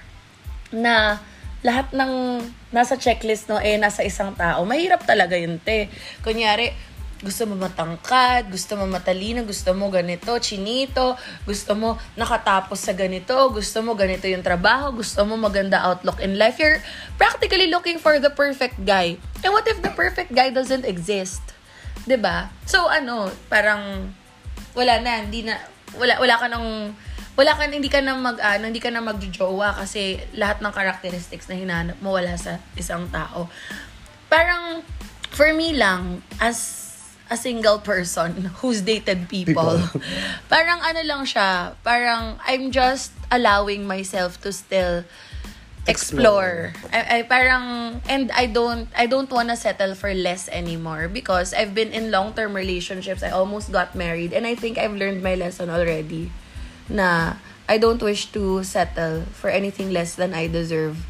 [0.71, 1.19] na
[1.63, 2.43] lahat ng
[2.75, 4.67] nasa checklist no eh nasa isang tao.
[4.67, 5.87] Mahirap talaga yun, te.
[6.27, 6.75] Kunyari,
[7.23, 11.15] gusto mo matangkad, gusto mo matalino, gusto mo ganito, chinito,
[11.47, 16.35] gusto mo nakatapos sa ganito, gusto mo ganito yung trabaho, gusto mo maganda outlook in
[16.35, 16.59] life.
[16.59, 16.83] You're
[17.15, 19.17] practically looking for the perfect guy.
[19.47, 21.41] And what if the perfect guy doesn't exist?
[22.05, 22.51] 'Di ba?
[22.67, 24.11] So ano, parang
[24.75, 25.63] wala na, hindi na
[25.95, 26.99] wala wala ka nang
[27.33, 31.47] wala ka hindi ka na mag ano, hindi ka na magjojowa kasi lahat ng characteristics
[31.49, 33.47] na hinahanap mo wala sa isang tao.
[34.27, 34.83] Parang
[35.33, 36.82] for me lang as
[37.33, 40.01] a single person who's dated people, People.
[40.53, 45.09] parang ano lang siya, parang I'm just allowing myself to still
[45.89, 46.77] explore.
[46.93, 51.75] I, I parang and I don't I don't wanna settle for less anymore because I've
[51.75, 53.25] been in long-term relationships.
[53.25, 56.31] I almost got married and I think I've learned my lesson already
[56.87, 61.01] na I don't wish to settle for anything less than I deserve.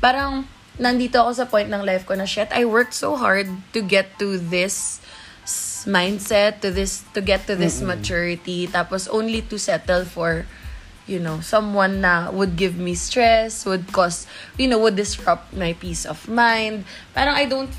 [0.00, 0.48] Parang
[0.80, 3.46] nandito ako sa point ng life ko na shit, I worked so hard
[3.76, 5.04] to get to this
[5.86, 10.44] mindset, to this to get to this maturity tapos only to settle for
[11.06, 14.26] you know, someone na would give me stress, would cause,
[14.58, 16.84] you know, would disrupt my peace of mind.
[17.14, 17.70] Parang I don't,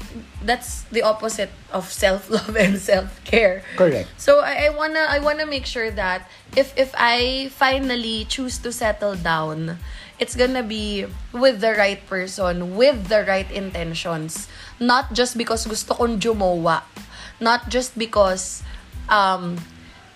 [0.44, 3.64] that's the opposite of self-love and self-care.
[3.76, 4.10] Correct.
[4.18, 8.72] So I, I wanna I wanna make sure that if if I finally choose to
[8.72, 9.78] settle down,
[10.20, 11.06] it's gonna be
[11.36, 14.48] with the right person, with the right intentions.
[14.80, 16.84] Not just because gusto kong jumowa.
[17.40, 18.66] Not just because
[19.08, 19.58] um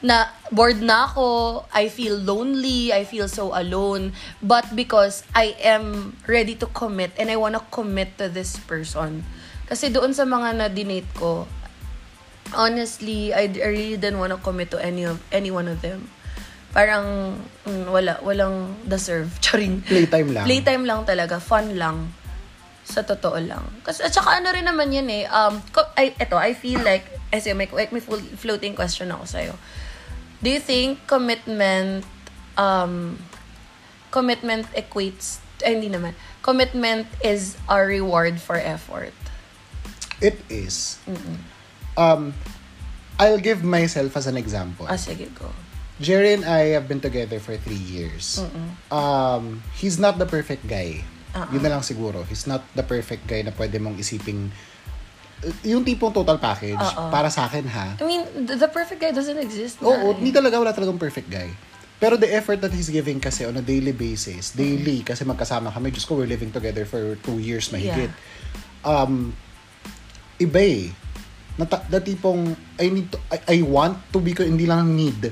[0.01, 6.17] na bored na ako, I feel lonely, I feel so alone, but because I am
[6.25, 9.21] ready to commit and I wanna commit to this person.
[9.69, 11.45] Kasi doon sa mga na-dinate ko,
[12.51, 16.11] honestly, I, I really didn't want to commit to any of any one of them.
[16.71, 19.31] Parang mm, wala walang deserve.
[19.43, 19.83] Charing.
[19.87, 20.45] Playtime lang.
[20.47, 22.11] Playtime lang talaga, fun lang.
[22.91, 23.63] Sa totoo lang.
[23.87, 25.23] Kasi at saka ano rin naman yun eh.
[25.31, 28.03] Um ko, I eto, I feel like kasi may may,
[28.35, 29.39] floating question ako sa
[30.43, 32.03] Do you think commitment
[32.59, 33.15] um
[34.11, 36.17] commitment equates eh, hindi naman.
[36.41, 39.13] Commitment is a reward for effort.
[40.21, 40.97] It is.
[41.97, 42.33] Um,
[43.21, 44.85] I'll give myself as an example.
[44.89, 45.49] Ah, sige, go.
[46.01, 48.41] Jerry and I have been together for three years.
[48.89, 51.05] Um, he's not the perfect guy.
[51.31, 52.27] Yun na lang siguro.
[52.27, 54.51] He's not the perfect guy na pwede mong isiping
[55.65, 57.09] yung tipong total package Oo.
[57.09, 57.97] para sa akin ha.
[57.97, 59.81] I mean, the, perfect guy doesn't exist.
[59.81, 60.21] na Oo, eh.
[60.21, 61.49] hindi talaga wala talagang perfect guy.
[62.01, 65.93] Pero the effort that he's giving kasi on a daily basis, daily, kasi magkasama kami,
[65.93, 68.09] just ko, we're living together for two years mahigit.
[68.81, 69.33] Um,
[70.41, 70.89] iba eh.
[71.61, 75.29] Na, na tipong, I need to, I, I want to be, hindi lang need.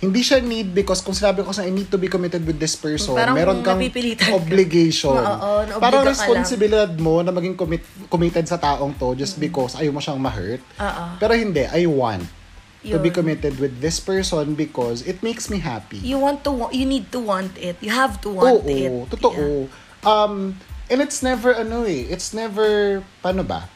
[0.00, 2.72] Hindi siya need because kung sinabi ko sa I need to be committed with this
[2.72, 4.40] person, Parang meron kang napipilitan ka.
[4.40, 5.12] obligation.
[5.12, 9.92] Oo, naobliga Parang responsibilidad mo na maging commit, committed sa taong to just because ayaw
[9.92, 10.64] mo siyang ma-hurt.
[10.80, 11.04] Oo.
[11.20, 12.24] Pero hindi, I want
[12.80, 13.16] to be Yun.
[13.20, 16.00] committed with this person because it makes me happy.
[16.00, 17.76] You want to, you need to want it.
[17.84, 18.88] You have to want Oo, it.
[19.12, 19.68] totoo.
[20.00, 20.56] Um,
[20.88, 23.68] and it's never, ano eh, it's never, paano ba?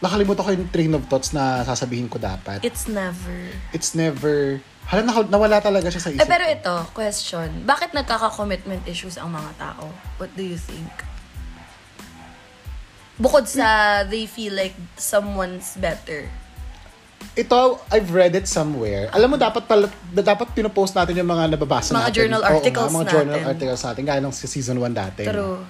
[0.00, 2.60] Nakalimutan ko yung train of thoughts na sasabihin ko dapat.
[2.60, 3.36] It's never.
[3.70, 4.56] It's never,
[4.88, 6.50] hala, nawala talaga siya sa isip Eh, pero ko.
[6.50, 7.48] ito, question.
[7.62, 9.92] Bakit nagkaka-commitment issues ang mga tao?
[10.16, 10.88] What do you think?
[13.16, 16.24] Bukod sa they feel like someone's better.
[17.30, 19.12] Ito, I've read it somewhere.
[19.12, 22.16] Alam mo, dapat pala, dapat pinopost natin yung mga nababasa Mga natin.
[22.16, 23.50] journal Oo articles mga journal natin.
[23.52, 24.02] articles natin.
[24.02, 25.22] Gaya nung sa season 1 dati.
[25.28, 25.60] True.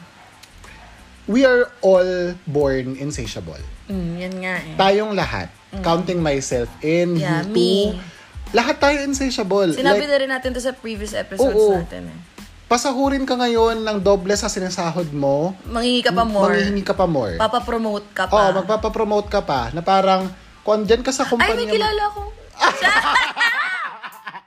[1.31, 2.11] We are all
[2.45, 3.63] born insatiable.
[3.87, 4.75] Mm, yan nga eh.
[4.75, 5.47] Tayong lahat.
[5.79, 7.71] Counting myself in, Yeah, you me.
[7.95, 8.03] too.
[8.51, 9.71] Lahat tayo insatiable.
[9.71, 11.79] Sinabi Like, na rin natin to sa previous episodes Oo.
[11.79, 12.19] natin eh.
[12.67, 15.59] pasahurin ka ngayon ng doble sa sinasahod mo.
[15.65, 16.51] Mangingi ka pa more.
[16.51, 17.35] Manghihingi ka pa more.
[17.35, 18.35] Papapromote ka pa.
[18.37, 19.71] Oo, magpapapromote ka pa.
[19.71, 20.31] Na parang,
[20.63, 22.23] kung andyan ka sa Ay, kumpanya may mo- kilala ko.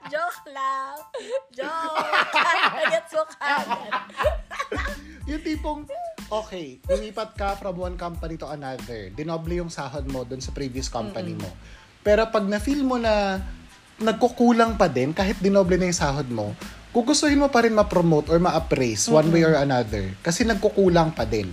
[0.08, 0.96] Joke lang.
[1.50, 2.00] Joke.
[2.92, 3.66] Gets mo kagad.
[5.24, 5.80] Yung tipong,
[6.42, 9.12] okay, lumipat ka from one company to another.
[9.14, 11.46] Dinoble yung sahod mo dun sa previous company mo.
[12.02, 13.38] Pero pag na-feel mo na
[14.02, 16.50] nagkukulang pa din, kahit dinoble na yung sahod mo,
[16.90, 20.10] gugustuhin mo pa rin ma-promote or ma-appraise one way or another.
[20.22, 21.50] Kasi nagkukulang pa din.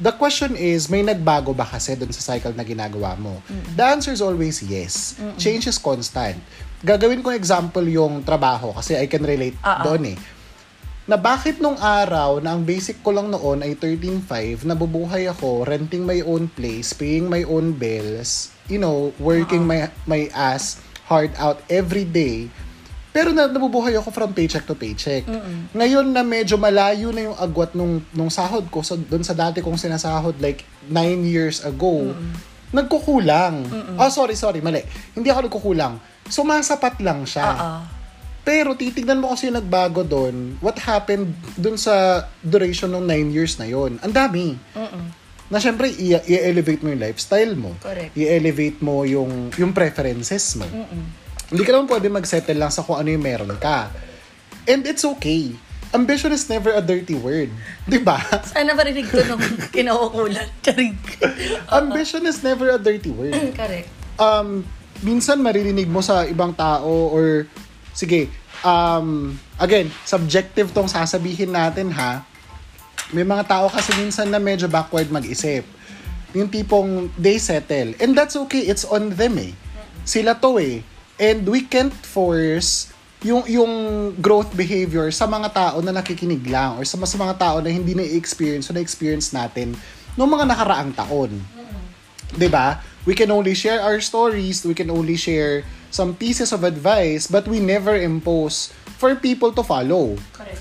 [0.00, 3.44] The question is, may nagbago ba kasi dun sa cycle na ginagawa mo?
[3.76, 5.20] The answer is always yes.
[5.36, 6.40] Change is constant.
[6.84, 9.80] Gagawin ko example yung trabaho kasi I can relate ah.
[9.80, 10.18] doon eh
[11.04, 16.00] na bakit nung araw na ang basic ko lang noon ay 13.5, nabubuhay ako, renting
[16.08, 21.60] my own place, paying my own bills, you know, working my my ass hard out
[21.68, 22.48] every day.
[23.14, 25.22] Pero na, nabubuhay ako from paycheck to paycheck.
[25.70, 29.62] Ngayon na medyo malayo na yung agwat nung, nung sahod ko sa, doon sa dati
[29.62, 32.10] kong sinasahod like 9 years ago,
[32.74, 33.70] nagkukulang.
[33.94, 34.82] Oh, sorry, sorry, mali.
[35.14, 36.02] Hindi ako nagkukulang.
[36.26, 37.48] Sumasapat lang siya.
[37.54, 38.03] Oo.
[38.44, 41.26] Pero titignan mo kasi yung nagbago doon, what happened
[41.56, 41.94] doon sa
[42.38, 44.60] duration ng 9 years na yon Ang dami.
[45.46, 47.72] Na syempre, i- i-elevate mo yung lifestyle mo.
[47.78, 48.12] Correct.
[48.12, 50.68] I-elevate mo yung, yung preferences mo.
[51.46, 53.88] Hindi ka naman pwede mag-settle lang sa kung ano yung meron ka.
[54.64, 55.52] And it's okay.
[55.90, 57.48] Ambition is never a dirty word.
[57.86, 58.18] Di ba?
[58.44, 59.40] Sana marinig ko nung
[59.70, 60.48] kinaukulan.
[60.64, 60.96] Charing.
[61.70, 63.36] Ambition is never a dirty word.
[63.54, 63.88] Correct.
[64.16, 64.64] um,
[65.00, 67.46] minsan maririnig mo sa ibang tao or
[67.94, 68.28] sige,
[68.66, 72.26] um, again, subjective tong sasabihin natin ha.
[73.14, 75.62] May mga tao kasi minsan na medyo backward mag-isip.
[76.34, 77.94] Yung tipong they settle.
[78.02, 79.54] And that's okay, it's on them eh.
[80.02, 80.82] Sila to eh.
[81.16, 82.90] And we can't force
[83.24, 83.72] yung yung
[84.20, 87.96] growth behavior sa mga tao na nakikinig lang or sa, sa mga tao na hindi
[87.96, 89.72] na-experience o na-experience natin
[90.18, 91.32] noong mga nakaraang taon.
[92.36, 92.84] 'di ba?
[93.08, 95.64] We can only share our stories, we can only share
[95.94, 100.18] some pieces of advice, but we never impose for people to follow.
[100.34, 100.58] Correct.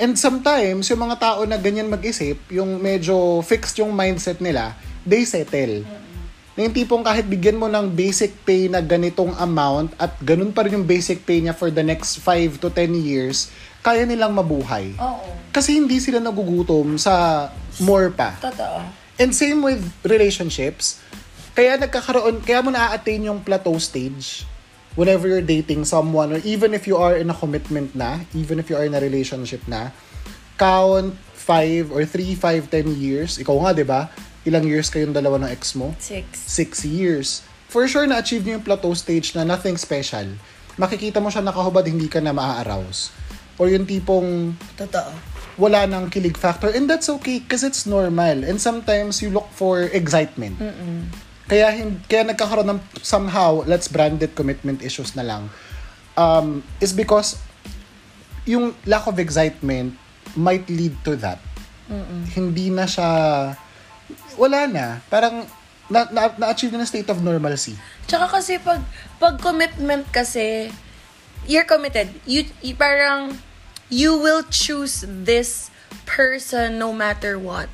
[0.00, 4.72] And sometimes, yung mga tao na ganyan mag-isip, yung medyo fixed yung mindset nila,
[5.04, 5.84] they settle.
[6.56, 10.64] Na yung tipong kahit bigyan mo ng basic pay na ganitong amount at ganun pa
[10.64, 13.52] rin yung basic pay niya for the next 5 to 10 years,
[13.84, 14.96] kaya nilang mabuhay.
[14.96, 15.28] Oo.
[15.52, 17.46] Kasi hindi sila nagugutom sa
[17.78, 18.34] more pa.
[18.40, 18.82] Totoo.
[19.20, 20.98] And same with relationships.
[21.52, 24.48] Kaya nagkakaroon, kaya mo na-attain yung plateau stage
[24.94, 28.68] whenever you're dating someone or even if you are in a commitment na, even if
[28.68, 29.90] you are in a relationship na,
[30.60, 33.40] count 5 or 3, 5, 10 years.
[33.42, 34.06] Ikaw nga, di ba?
[34.46, 35.94] Ilang years kayong dalawa ng ex mo?
[35.98, 36.38] Six.
[36.86, 37.42] 6 years.
[37.72, 40.38] For sure, na-achieve niyo yung plateau stage na nothing special.
[40.76, 43.10] Makikita mo siya nakahubad, hindi ka na maa-arouse.
[43.56, 45.12] Or yung tipong Totoo.
[45.56, 46.72] wala nang kilig factor.
[46.72, 48.44] And that's okay because it's normal.
[48.44, 50.60] And sometimes you look for excitement.
[51.50, 55.50] Kaya, hin- kaya nagkakaroon ng somehow, let's brand it commitment issues na lang.
[56.14, 57.40] Um, is because
[58.44, 59.96] yung lack of excitement
[60.36, 61.40] might lead to that.
[62.32, 63.08] Hindi na siya,
[64.38, 65.00] wala na.
[65.12, 65.44] Parang,
[65.92, 67.76] na, na, na-achieve na state of normalcy.
[68.08, 68.80] Tsaka kasi pag,
[69.20, 70.72] pag commitment kasi,
[71.44, 72.08] you're committed.
[72.24, 73.36] You, you parang,
[73.92, 75.68] you will choose this
[76.06, 77.68] person no matter what.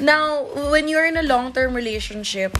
[0.00, 2.56] Now, when you're in a long-term relationship,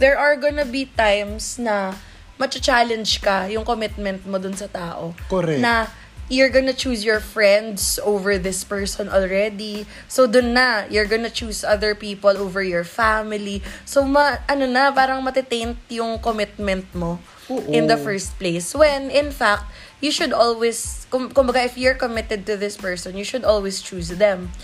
[0.00, 1.94] there are gonna be times na
[2.40, 5.12] matcha-challenge ka yung commitment mo dun sa tao.
[5.28, 5.60] Correct.
[5.60, 5.92] Na
[6.32, 9.84] you're gonna choose your friends over this person already.
[10.06, 13.60] So, dun na, you're gonna choose other people over your family.
[13.84, 17.18] So, ma, ano na, parang matitaint yung commitment mo
[17.50, 17.66] Oo.
[17.68, 18.70] in the first place.
[18.72, 19.66] When, in fact,
[19.98, 24.14] you should always, kum, kumbaga, if you're committed to this person, you should always choose
[24.16, 24.54] them.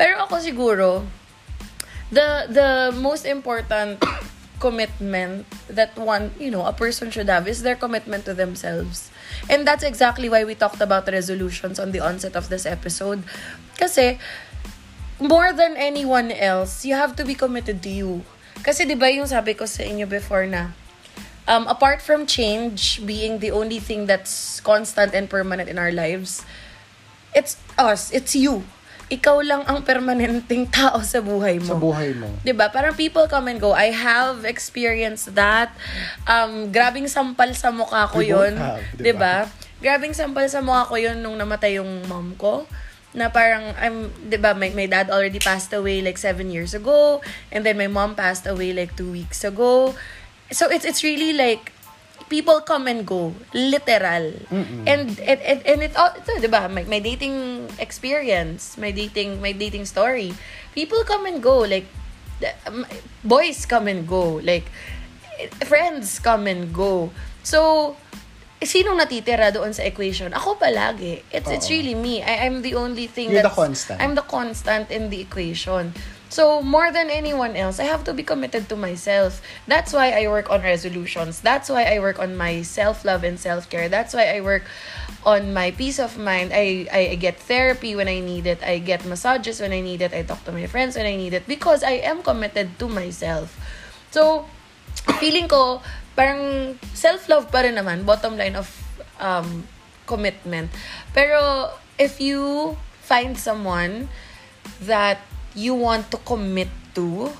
[0.00, 1.04] Pero ako siguro,
[2.10, 4.02] the the most important
[4.60, 9.10] commitment that one, you know, a person should have is their commitment to themselves.
[9.48, 13.24] And that's exactly why we talked about resolutions on the onset of this episode.
[13.80, 14.20] Kasi,
[15.18, 18.22] more than anyone else, you have to be committed to you.
[18.60, 20.76] Kasi 'di ba yung sabi ko sa inyo before na
[21.48, 26.44] um, apart from change being the only thing that's constant and permanent in our lives,
[27.34, 28.64] it's us, it's you.
[29.10, 31.74] Ikaw lang ang permanenteng tao sa buhay mo.
[31.74, 32.30] Sa buhay mo.
[32.46, 32.70] 'Di ba?
[32.70, 33.74] Parang people come and go.
[33.74, 35.74] I have experienced that.
[36.30, 38.54] Um, grabing sampal sa mukha ko We 'yun.
[38.94, 39.50] 'Di ba?
[39.82, 42.70] Grabing sampal sa mukha ko 'yun nung namatay yung mom ko.
[43.10, 47.18] Na parang, I'm, 'di ba, my, my dad already passed away like seven years ago.
[47.50, 49.98] And then my mom passed away like two weeks ago.
[50.54, 51.74] So it's it's really like,
[52.30, 54.32] people come and go, literal.
[54.86, 56.70] And and and, and it all, ito, 'di ba?
[56.70, 60.32] My, my dating experience, my dating my dating story.
[60.72, 61.90] People come and go like
[63.26, 64.70] boys come and go, like
[65.66, 67.10] friends come and go.
[67.42, 67.98] So
[68.66, 70.32] sinong natitira doon sa equation?
[70.36, 71.24] Ako palagi.
[71.32, 72.20] It's it's really me.
[72.20, 73.96] I, I'm the only thing You're the that's constant.
[74.00, 75.96] I'm the constant in the equation.
[76.30, 79.42] So, more than anyone else, I have to be committed to myself.
[79.66, 81.42] That's why I work on resolutions.
[81.42, 83.90] That's why I work on my self-love and self-care.
[83.90, 84.62] That's why I work
[85.26, 86.54] on my peace of mind.
[86.54, 88.62] I, I get therapy when I need it.
[88.62, 90.14] I get massages when I need it.
[90.14, 91.50] I talk to my friends when I need it.
[91.50, 93.58] Because I am committed to myself.
[94.14, 94.46] So,
[95.18, 95.82] feeling ko,
[96.20, 98.68] parang self-love pa rin naman, bottom line of
[99.16, 99.64] um,
[100.04, 100.68] commitment.
[101.16, 104.12] Pero, if you find someone
[104.84, 105.24] that
[105.56, 107.32] you want to commit to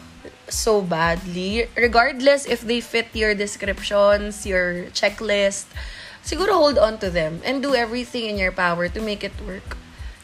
[0.48, 5.68] so badly, regardless if they fit your descriptions, your checklist,
[6.24, 9.76] siguro hold on to them and do everything in your power to make it work.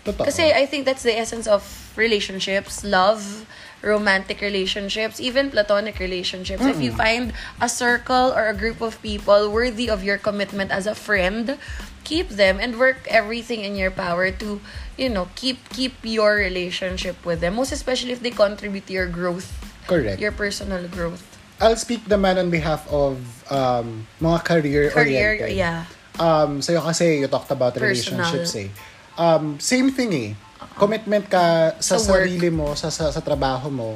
[0.09, 0.25] Totoo.
[0.25, 1.61] Kasi I think that's the essence of
[1.93, 3.45] relationships, love,
[3.83, 6.65] romantic relationships, even platonic relationships.
[6.65, 10.87] If you find a circle or a group of people worthy of your commitment as
[10.87, 11.59] a friend,
[12.05, 14.61] keep them and work everything in your power to,
[14.97, 17.55] you know, keep keep your relationship with them.
[17.57, 19.53] Most especially if they contribute to your growth,
[19.87, 20.21] Correct.
[20.21, 21.23] your personal growth.
[21.61, 23.17] I'll speak naman on behalf of
[23.51, 24.93] um, mga career-oriented.
[24.93, 25.89] Career, yeah.
[26.21, 28.25] Um, sa'yo kasi, you talked about Personal.
[28.25, 28.69] relationships eh.
[29.17, 30.31] Um, same thing eh.
[30.77, 32.29] Commitment ka sa, Sa work.
[32.29, 33.89] sarili mo, sa, sa, sa trabaho mo.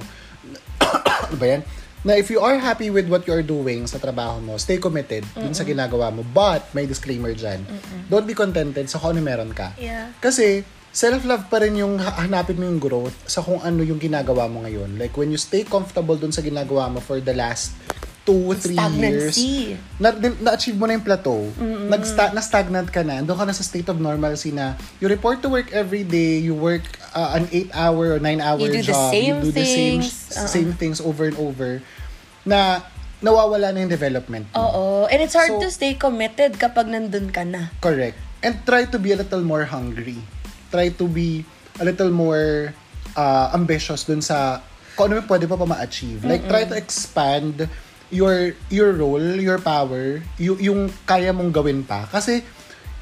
[1.29, 1.63] ano ba yan?
[2.01, 5.53] Na if you are happy with what you're doing sa trabaho mo, stay committed dun
[5.53, 6.25] sa ginagawa mo.
[6.25, 7.61] But, may disclaimer dyan.
[8.09, 9.77] Don't be contented sa kung ano meron ka.
[9.77, 10.09] Yeah.
[10.17, 14.49] Kasi, self-love pa rin yung ha- hanapin mo yung growth sa kung ano yung ginagawa
[14.49, 14.97] mo ngayon.
[14.97, 17.77] Like, when you stay comfortable dun sa ginagawa mo for the last
[18.31, 19.75] two, three years, Stagnancy.
[19.99, 21.51] na, din- na-achieve mo na yung plateau,
[21.91, 25.51] nagsta- na-stagnant ka na, doon ka na sa state of normalcy na you report to
[25.51, 29.35] work every day, you work uh, an 8-hour or 9-hour You do the job, same
[29.43, 30.15] you do the same, things.
[30.31, 30.47] Uh-uh.
[30.47, 31.83] same things over and over,
[32.47, 32.87] na
[33.19, 34.63] nawawala na yung development mo.
[34.63, 34.85] Oo.
[35.11, 37.75] And it's hard So- to stay committed kapag nandun ka na.
[37.83, 38.17] Correct.
[38.41, 40.17] And try to be a little more hungry.
[40.71, 41.43] Try to be
[41.77, 42.73] a little more
[43.19, 44.65] uh, ambitious dun sa
[44.97, 46.25] kung ano yung pwede pa pa ma-achieve.
[46.25, 47.69] Like, try to expand
[48.11, 52.07] your your role, your power, yung, yung kaya mong gawin pa.
[52.11, 52.43] Kasi,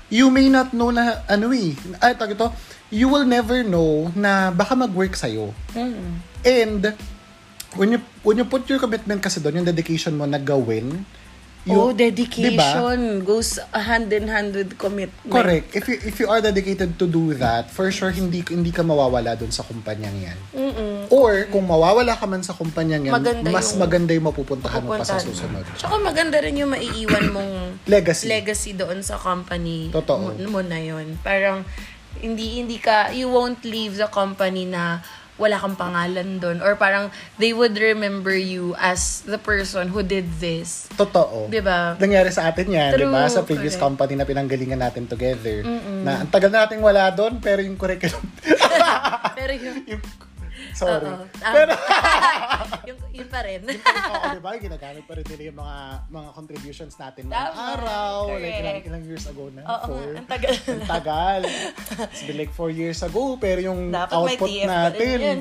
[0.09, 2.49] you may not know na, ano eh, ay, tawag ito,
[2.89, 5.53] you will never know na baka mag-work sa'yo.
[6.45, 6.97] And,
[7.77, 11.05] when you, when you put your commitment kasi doon, yung dedication mo na gawin,
[11.69, 12.89] oh, yung- dedication
[13.23, 15.29] goes hand in hand with commitment.
[15.29, 15.71] Correct.
[15.71, 19.35] If you if you are dedicated to do that, for sure hindi hindi ka mawawala
[19.35, 20.39] dun sa kumpanyang 'yan.
[21.09, 24.95] Or kung mawawala ka man sa kumpanyang 'yan, Maganda mas yung maganda yung mapupuntahan mo
[24.95, 25.65] pa sa susunod.
[25.75, 27.53] Tsaka maganda rin yung maiiwan mong
[27.95, 28.29] Legacy.
[28.29, 30.35] legacy doon sa company Totoo.
[30.37, 31.17] mo, mo na yun.
[31.21, 31.65] Parang
[32.19, 35.01] hindi hindi ka you won't leave the company na
[35.39, 37.09] wala kang pangalan doon or parang
[37.39, 40.91] they would remember you as the person who did this.
[40.99, 41.49] Totoo.
[41.49, 41.95] 'Di ba?
[41.97, 43.31] Nangyari sa atin yan, di ba?
[43.31, 43.87] Sa previous correct.
[43.87, 45.63] company na pinanggalingan natin together.
[46.03, 48.21] Na ang tagal nating wala doon, pero yung curriculum...
[49.39, 50.03] Pero yun, yung,
[50.79, 51.11] sorry.
[51.43, 51.53] Ah.
[51.57, 51.73] Pero,
[52.89, 53.61] yung, yun pa rin.
[53.67, 54.51] oo, di ba?
[54.55, 55.77] Ginagamit pa rin nila yung mga
[56.09, 58.15] mga contributions natin ng Tama, araw.
[58.31, 58.59] Like, correct.
[58.63, 59.63] ilang, ilang years ago na?
[59.67, 60.09] Oo Four?
[60.15, 60.55] ang tagal.
[60.55, 61.41] Ang tagal.
[62.15, 65.39] It's been like four years ago, pero yung Dapat output pa rin natin, yun.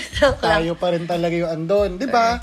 [0.50, 1.90] Tayo pa rin talaga yung andon.
[1.96, 2.42] Di ba?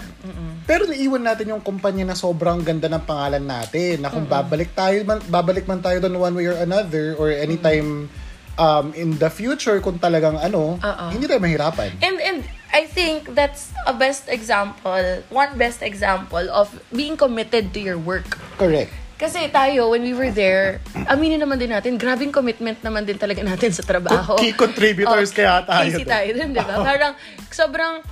[0.67, 4.03] Pero naiwan natin yung kumpanya na sobrang ganda ng pangalan natin.
[4.03, 8.11] Na kung babalik tayo man, babalik man tayo doon one way or another or anytime
[8.57, 11.05] um, in the future kung talagang ano, Oo.
[11.13, 11.93] hindi tayo mahirapan.
[12.01, 12.39] And and
[12.73, 18.37] I think that's a best example, one best example of being committed to your work.
[18.59, 18.91] Correct.
[19.17, 20.77] Kasi tayo, when we were there,
[21.09, 24.37] aminin naman din natin, grabing commitment naman din talaga natin sa trabaho.
[24.37, 26.77] Key contributors kaya tayo Easy tayo dun, di ba?
[26.85, 27.17] Parang
[27.49, 28.05] sobrang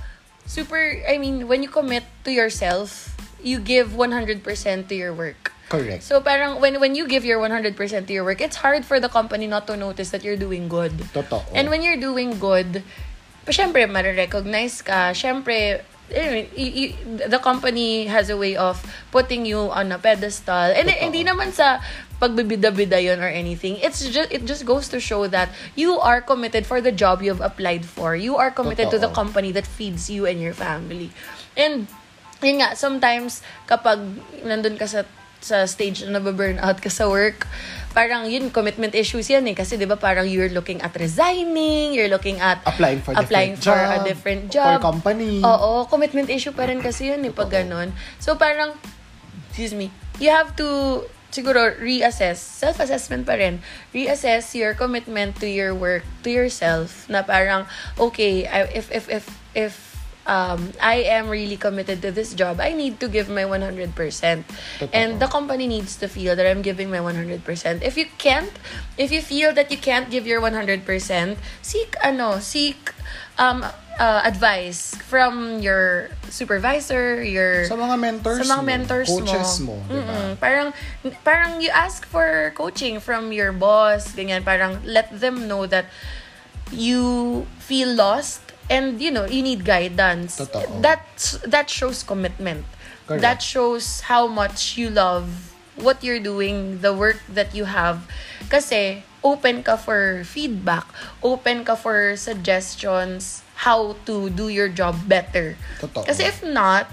[0.50, 5.54] super, I mean, when you commit to yourself, you give 100% to your work.
[5.76, 6.02] Correct.
[6.02, 9.08] So parang when when you give your 100% to your work, it's hard for the
[9.08, 10.96] company not to notice that you're doing good.
[11.12, 11.42] Totoo.
[11.52, 12.80] And when you're doing good,
[13.44, 15.12] pa syempre marirecognize ka.
[15.14, 16.94] Syempre, eh, y- y-
[17.26, 18.80] the company has a way of
[19.12, 20.72] putting you on a pedestal.
[20.72, 21.02] And Totoo.
[21.02, 21.78] hindi naman sa
[22.16, 23.76] pagbibida-bida yun or anything.
[23.84, 27.44] It's just it just goes to show that you are committed for the job you've
[27.44, 28.16] applied for.
[28.16, 29.20] You are committed to the Totoo.
[29.20, 31.12] company that feeds you and your family.
[31.52, 31.86] And
[32.40, 34.00] yun nga, sometimes kapag
[34.44, 35.04] nandun ka sa
[35.40, 37.46] sa stage na nababurn out ka sa work,
[37.96, 39.56] parang yun, commitment issues yan eh.
[39.56, 43.56] Kasi di ba parang you're looking at resigning, you're looking at Applying for a applying
[43.56, 44.78] different for a job, different for job.
[44.84, 45.40] company.
[45.40, 47.96] Oo, commitment issue pa rin kasi yun eh, pag ganun.
[48.20, 48.76] So parang,
[49.48, 49.88] excuse me,
[50.20, 53.60] you have to siguro reassess, self-assessment pa rin,
[53.92, 57.68] reassess your commitment to your work, to yourself, na parang,
[58.00, 59.95] okay, I, if, if, if, if,
[60.26, 64.44] um, I am really committed to this job, I need to give my 100%.
[64.92, 67.82] And the company needs to feel that I'm giving my 100%.
[67.82, 68.52] If you can't,
[68.98, 70.82] if you feel that you can't give your 100%,
[71.62, 72.92] seek, ano, seek,
[73.38, 73.64] um,
[73.98, 79.76] uh, advice from your supervisor, your Sa mga mentors sa mga mo, mentors coaches mo.
[79.80, 80.36] mo, di ba?
[80.36, 80.68] Parang
[81.24, 85.86] parang you ask for coaching from your boss, ganyan, parang let them know that
[86.72, 90.38] you feel lost and you know, you need guidance.
[90.38, 90.82] Totoo.
[90.82, 92.64] That's that shows commitment.
[93.06, 93.22] Correct.
[93.22, 98.08] That shows how much you love what you're doing, the work that you have.
[98.48, 100.86] Kasi open ka for feedback,
[101.22, 105.56] open ka for suggestions how to do your job better.
[105.80, 106.04] Totoo.
[106.04, 106.90] Kasi if not,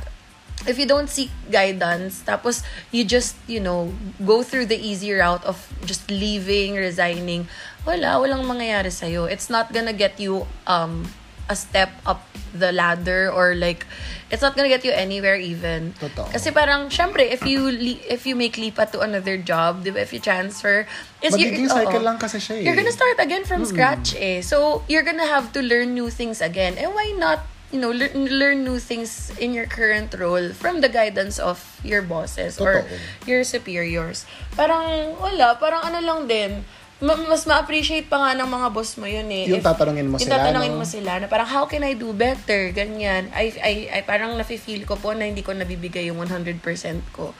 [0.67, 3.91] if you don't seek guidance, tapos you just, you know,
[4.23, 7.47] go through the easy route of just leaving, resigning,
[7.85, 9.25] wala, walang mangyayari sa'yo.
[9.25, 11.09] It's not gonna get you um,
[11.53, 13.85] a step up the ladder or like,
[14.29, 15.93] it's not gonna get you anywhere even.
[16.01, 16.25] Totoo.
[16.33, 20.01] Kasi parang, syempre, if you li- if you make lipat to another job, di ba,
[20.01, 20.85] if you transfer,
[21.21, 21.77] Magiging oo.
[21.77, 22.63] cycle lang kasi siya eh.
[22.65, 24.41] You're gonna start again from scratch eh.
[24.41, 26.77] So, you're gonna have to learn new things again.
[26.81, 30.89] And why not, you know, lear- learn new things in your current role from the
[30.89, 32.85] guidance of your bosses or
[33.25, 34.25] your superiors.
[34.53, 36.65] Parang, wala, parang ano lang din,
[37.03, 39.51] ma- mas ma-appreciate pa nga ng mga boss mo yun eh.
[39.51, 40.79] Yung If- tatanungin mo yung sila, tatanungin no?
[40.79, 42.71] mo sila na parang, how can I do better?
[42.71, 43.27] Ganyan.
[43.35, 46.63] I, I, I parang nafe-feel ko po na hindi ko nabibigay yung 100%
[47.11, 47.35] ko.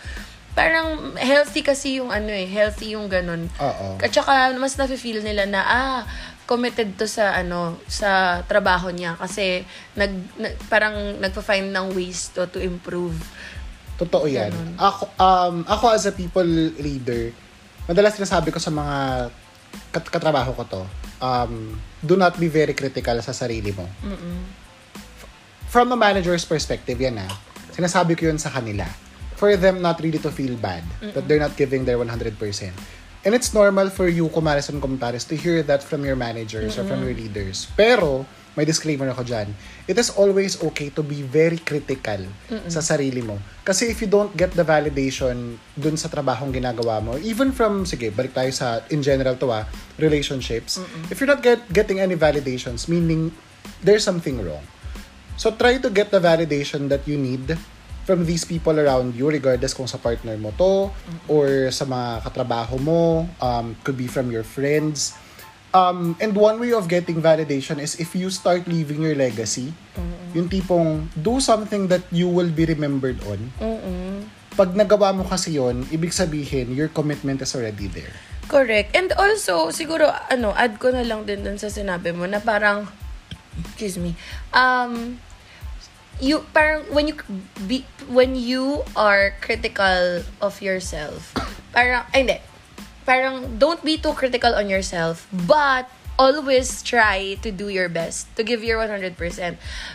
[0.53, 3.49] Parang healthy kasi yung ano eh, healthy yung ganun.
[3.57, 3.97] Oo.
[3.97, 5.99] At saka mas nafe-feel nila na ah
[6.43, 9.64] committed to sa ano sa trabaho niya kasi
[9.95, 13.16] nag, nag parang nagpa-find ng ways to to improve.
[13.97, 14.53] Totoo yan.
[14.53, 14.78] Ganon.
[14.78, 16.45] Ako, um, ako as a people
[16.78, 17.34] leader,
[17.89, 18.97] madalas sinasabi ko sa mga
[19.91, 20.82] kat- katrabaho ko to,
[21.19, 23.88] um, do not be very critical sa sarili mo.
[25.67, 27.32] From a manager's perspective, yan ah.
[27.74, 28.86] Sinasabi ko yun sa kanila.
[29.34, 32.38] For them not really to feel bad that they're not giving their 100%.
[33.24, 36.84] And it's normal for you, kumares and kumtares, to hear that from your managers or
[36.84, 37.71] from your leaders.
[37.74, 39.55] Pero, may disclaimer ako dyan.
[39.84, 42.23] It is always okay to be very critical
[42.71, 43.36] sa sarili mo.
[43.67, 48.07] Kasi if you don't get the validation dun sa trabahong ginagawa mo, even from, sige,
[48.15, 49.67] balik tayo sa, in general to ah,
[49.99, 50.79] relationships,
[51.11, 53.27] if you're not get, getting any validations, meaning
[53.84, 54.63] there's something wrong.
[55.36, 57.59] So try to get the validation that you need
[58.03, 60.91] from these people around you regardless kung sa partner mo to
[61.31, 65.15] or sa mga katrabaho mo, um, could be from your friends.
[65.74, 69.74] Um, and one way of getting validation is if you start leaving your legacy,
[70.38, 73.49] yung tipong do something that you will be remembered on.
[74.53, 78.13] Pag nagawa mo kasi yon, ibig sabihin your commitment is already there.
[78.45, 78.93] Correct.
[78.93, 82.86] And also, siguro, ano, add ko na lang din dun sa sinabi mo na parang,
[83.65, 84.13] excuse me,
[84.53, 85.17] um,
[86.21, 87.17] you, parang, when you,
[87.65, 91.34] be, when you are critical of yourself,
[91.74, 92.38] parang, ay, hindi,
[93.06, 98.43] parang, don't be too critical on yourself, but, always try to do your best, to
[98.43, 99.18] give your 100%.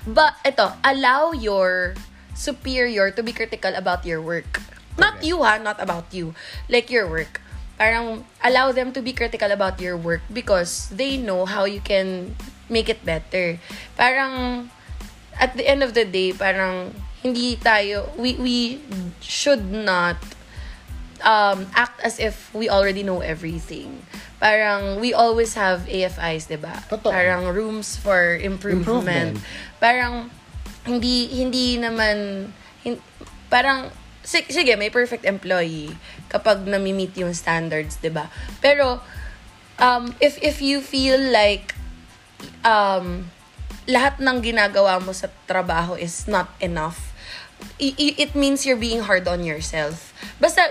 [0.06, 1.94] But, ito, allow your
[2.34, 4.62] superior to be critical about your work.
[4.98, 6.34] Not you ha, not about you.
[6.70, 7.42] Like your work.
[7.78, 12.34] Parang allow them to be critical about your work because they know how you can
[12.66, 13.58] make it better.
[13.94, 14.66] Parang
[15.38, 16.90] at the end of the day, parang
[17.22, 18.82] hindi tayo, we, we
[19.22, 20.18] should not
[21.22, 24.02] um, act as if we already know everything.
[24.38, 26.78] Parang we always have AFIs, 'di ba?
[27.14, 29.34] Parang rooms for improvement.
[29.34, 29.34] Improvement.
[29.82, 30.14] Parang
[30.86, 32.48] hindi hindi naman
[32.86, 33.02] hin-
[33.50, 33.90] parang
[34.22, 35.92] si- sige, may perfect employee
[36.30, 38.30] kapag nami-meet yung standards, 'di ba?
[38.62, 39.02] Pero
[39.78, 41.74] um if if you feel like
[42.62, 43.30] um
[43.88, 47.07] lahat ng ginagawa mo sa trabaho is not enough
[47.78, 50.12] it means you're being hard on yourself.
[50.40, 50.62] Basta,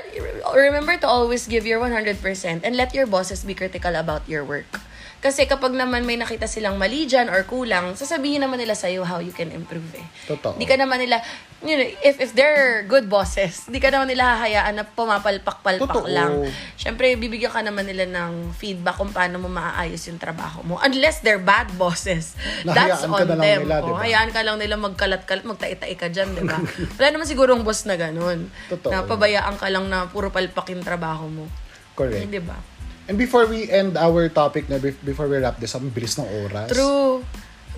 [0.56, 4.82] remember to always give your 100% and let your bosses be critical about your work.
[5.18, 9.18] Kasi kapag naman may nakita silang mali dyan or kulang, sasabihin naman nila sa'yo how
[9.18, 10.05] you can improve eh.
[10.26, 10.53] Totoo.
[10.53, 11.18] Di ka naman nila,
[11.59, 16.05] you know, if, if they're good bosses, di ka naman nila hahayaan na pumapalpak-palpak Totoo.
[16.07, 16.45] lang.
[16.76, 20.78] Siyempre, bibigyan ka naman nila ng feedback kung paano mo maaayos yung trabaho mo.
[20.80, 22.38] Unless they're bad bosses.
[22.61, 23.59] That's ka on na lang them.
[23.65, 23.99] nila, Oh, diba?
[23.99, 26.61] hayaan ka lang nila magkalat-kalat, magtai-tai ka dyan, di ba?
[27.01, 28.53] Wala naman sigurong boss na ganun.
[28.70, 28.93] Totoo.
[28.93, 31.49] Na pabayaan ka lang na puro palpak yung trabaho mo.
[31.97, 32.30] Correct.
[32.30, 32.76] Di ba?
[33.08, 36.28] And before we end our topic na, bef- before we wrap this up, bilis ng
[36.43, 36.76] oras.
[36.76, 37.24] True.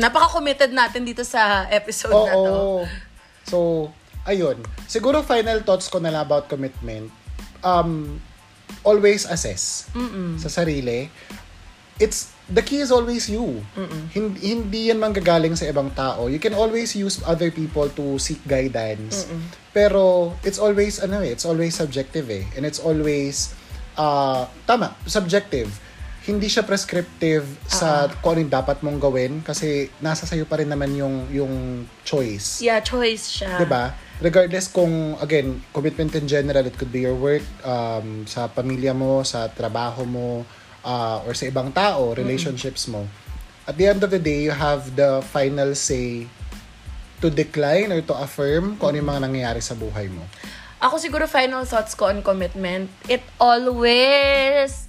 [0.02, 2.26] Napaka-committed natin dito sa episode Oo.
[2.26, 2.58] na to.
[3.46, 3.58] So,
[4.26, 4.58] ayun.
[4.90, 7.14] Siguro final thoughts ko na lang about commitment.
[7.62, 8.18] Um,
[8.82, 9.92] always assess
[10.40, 11.12] sa sarili.
[12.00, 13.60] It's, the key is always you.
[14.16, 16.32] Hindi, hindi yan manggagaling sa ibang tao.
[16.32, 19.28] You can always use other people to seek guidance.
[19.76, 22.48] Pero, it's always, ano eh, it's always subjective eh.
[22.56, 23.52] And it's always,
[24.00, 25.68] uh, tama, subjective.
[26.24, 30.70] Hindi siya prescriptive sa kung ano yung dapat mong gawin kasi nasa sayo pa rin
[30.70, 31.54] naman yung yung
[32.06, 32.62] choice.
[32.62, 33.58] Yeah, choice siya.
[33.58, 33.92] 'Di ba?
[34.20, 39.24] Regardless kung again, commitment in general, it could be your work, um, sa pamilya mo,
[39.24, 40.44] sa trabaho mo,
[40.84, 43.08] uh, or sa ibang tao, relationships mo.
[43.64, 46.28] At the end of the day, you have the final say
[47.24, 50.24] to decline or to affirm kung ano yung mga nangyayari sa buhay mo.
[50.80, 54.88] Ako siguro final thoughts ko on commitment, it always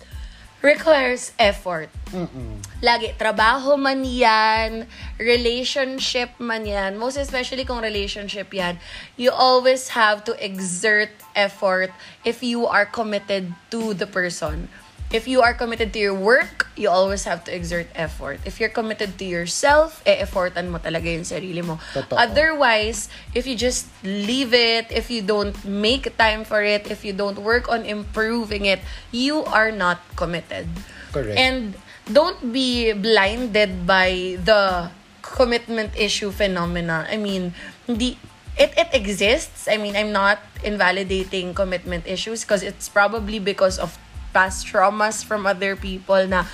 [0.62, 1.90] requires effort.
[2.14, 2.62] Mm-mm.
[2.78, 4.86] Lagi, trabaho man yan,
[5.18, 8.78] relationship man yan, most especially kung relationship yan,
[9.18, 11.90] you always have to exert effort
[12.22, 14.68] if you are committed to the person.
[15.10, 18.38] If you are committed to your work, you always have to exert effort.
[18.46, 21.82] If you're committed to yourself, e-effortan mo talaga yung sarili mo.
[21.90, 22.14] Totoo.
[22.14, 27.10] Otherwise, if you just leave it, if you don't make time for it, if you
[27.12, 28.78] don't work on improving it,
[29.10, 30.70] you are not committed.
[31.10, 31.34] Correct.
[31.34, 31.74] And
[32.06, 37.06] don't be blinded by the commitment issue phenomena.
[37.10, 37.54] I mean,
[37.86, 38.14] hindi
[38.54, 39.66] it it exists.
[39.66, 43.98] I mean, I'm not invalidating commitment issues because it's probably because of
[44.32, 46.44] past traumas from other people na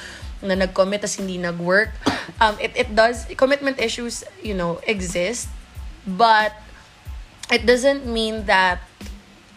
[0.44, 1.90] na nag-commit tas hindi nag-work.
[2.40, 5.48] Um, it, it does, commitment issues, you know, exist.
[6.06, 6.52] But
[7.50, 8.85] it doesn't mean that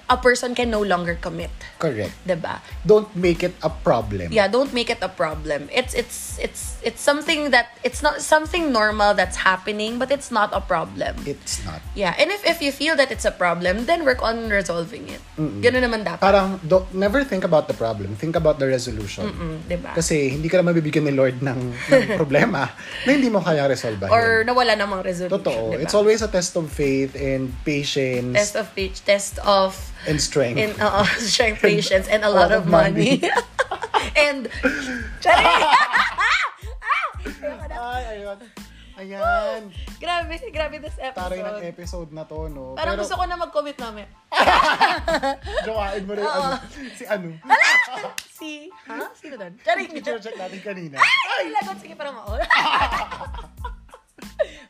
[0.10, 1.53] a person can no longer commit.
[1.78, 2.12] Correct.
[2.26, 2.60] 'Di ba?
[2.84, 4.34] Don't make it a problem.
[4.34, 8.74] yeah don't make it a problem it's it's it's it's something that it's not something
[8.74, 11.80] normal that's happening but it's not a problem It's not.
[11.93, 15.22] yeah and if if you feel that it's a problem then work on resolving it
[15.38, 18.12] ganun naman dapat Parang, do, never think about the problem.
[18.18, 19.30] Think about the resolution.
[19.30, 22.70] Mm, 'di ba Kasi hindi ka naman mabibigyan ni Lord ng, ng problema
[23.05, 24.01] na hindi mo kaya resolve.
[24.10, 25.74] or nawala namang resolution Totoo.
[25.74, 25.84] 'di ba?
[25.86, 29.76] It's always a test of faith and patience test of pitch test of
[30.07, 30.57] and strength.
[30.59, 33.23] in uh, strength patience and a lot of money,
[34.15, 34.47] and
[35.19, 35.63] Charing!
[37.79, 38.39] Ay, ayun.
[38.99, 39.71] Ayan.
[39.95, 42.75] grabe grabe this Taray ng episode episode na to, no?
[42.75, 44.03] parang gusto ko na mag-commit namin
[45.63, 46.59] jowain mo na yung ano.
[46.99, 47.27] Si ano.
[48.27, 48.49] si
[48.91, 49.95] ha sino doon Charing!
[49.95, 50.95] I-check natin kanina.
[50.99, 51.79] Ay, lagot.
[51.79, 52.43] Sige, parang ako.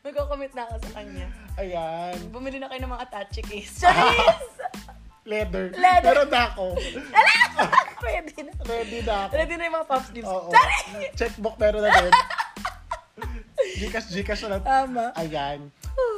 [0.06, 1.28] Magko-commit na ako sa kanya.
[1.60, 2.18] Ayan.
[2.34, 3.84] Bumili na kayo ng mga attache case.
[3.84, 4.46] Charis!
[5.30, 5.70] Leather.
[5.72, 6.06] Leather.
[6.10, 6.66] Meron na ako.
[8.02, 8.52] Pwede na.
[8.66, 9.32] Ready na ako.
[9.36, 10.26] Ready na yung mga puff sleeves.
[10.28, 10.50] Oo.
[10.50, 11.14] Charis!
[11.14, 12.14] Checkbook meron na din.
[13.80, 14.62] Gcash, Gcash na lang.
[14.64, 15.04] Tama.
[15.14, 15.60] Ayan.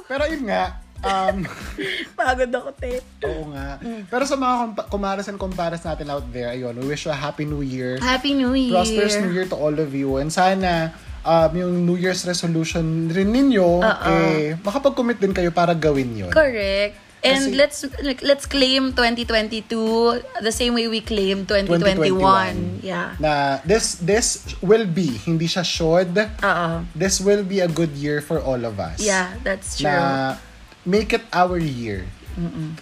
[0.05, 1.43] Pero yun nga, um,
[2.17, 3.01] Pagod ako, te.
[3.21, 3.81] oo nga.
[4.05, 7.17] Pero sa mga compa- kumaras and comparas natin out there, ayun, we wish you a
[7.17, 7.97] happy new year.
[7.99, 8.71] Happy New Year.
[8.71, 10.15] Prosperous New Year to all of you.
[10.15, 16.15] And sana, um, yung New Year's resolution rin ninyo, eh, makapag-commit din kayo para gawin
[16.15, 16.31] yun.
[16.31, 17.10] Correct.
[17.21, 22.17] And Kasi- let's like, let's claim 2022 the same way we claim 2021.
[22.17, 22.81] 2021.
[22.81, 23.13] Yeah.
[23.21, 26.69] Na this this will be, hindi siya should, Oo.
[26.97, 28.97] this will be a good year for all of us.
[28.97, 29.93] Yeah, that's true.
[29.93, 30.41] Na
[30.81, 32.09] make it our year.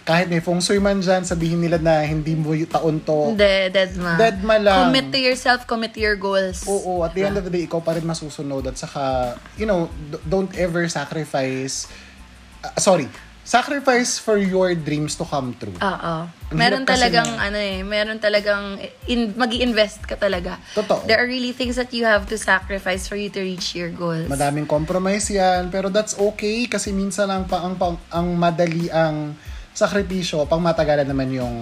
[0.06, 3.34] Kahit may feng shui man dyan, sabihin nila na hindi mo yung taon to.
[3.34, 4.14] De, dead ma.
[4.14, 4.88] Dead ma lang.
[4.88, 6.64] Commit to yourself, commit to your goals.
[6.70, 9.90] Oo, at the end of the day, ikaw pa rin masusunod at saka, you know,
[10.22, 11.90] don't ever sacrifice,
[12.62, 13.10] uh, sorry,
[13.42, 15.74] sacrifice for your dreams to come true.
[15.74, 16.14] Oo.
[16.28, 20.60] Ang Meron talagang, na- ano eh, meron talagang, in, mag invest ka talaga.
[20.76, 21.06] Totoo.
[21.08, 24.28] There are really things that you have to sacrifice for you to reach your goals.
[24.28, 29.34] Madaming compromise yan, pero that's okay kasi minsan ang, pa- ang, pang- ang madali ang
[29.70, 31.54] sakripisyo, pang matagalan naman yung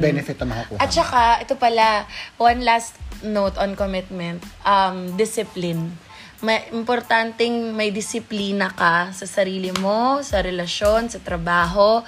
[0.00, 0.80] benefit na makukuha.
[0.80, 2.06] At saka, ito pala,
[2.38, 5.92] one last note on commitment, um, discipline.
[6.40, 12.00] May, importanteng may disiplina ka sa sarili mo, sa relasyon, sa trabaho.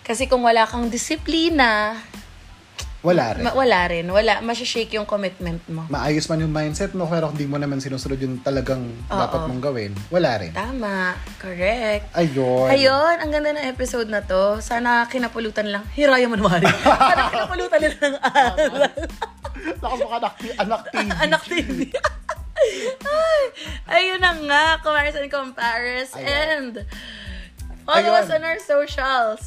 [0.00, 2.00] Kasi kung wala kang disiplina,
[2.98, 3.44] Wala rin.
[3.44, 4.02] ma- wala rin.
[4.04, 5.86] Wala, masashake yung commitment mo.
[5.86, 9.62] Maayos man yung mindset mo, pero kung di mo naman sinusunod yung talagang dapat mong
[9.62, 10.50] gawin, wala rin.
[10.50, 11.14] Tama.
[11.38, 12.10] Correct.
[12.10, 12.66] Ayun.
[12.66, 14.58] Ayun, ang ganda ng episode na to.
[14.58, 15.84] Sana kinapulutan lang.
[15.92, 16.66] Hiraya man mari.
[17.04, 18.56] Sana kinapulutan nila ng aral.
[19.78, 21.08] Lakas mo anak, anak TV.
[21.20, 21.78] Anak TV.
[22.58, 23.42] Ay,
[23.88, 26.10] ayun na nga, Kumaris and Compares.
[26.16, 26.84] And
[27.86, 28.22] follow Ayun.
[28.24, 29.42] us on our socials.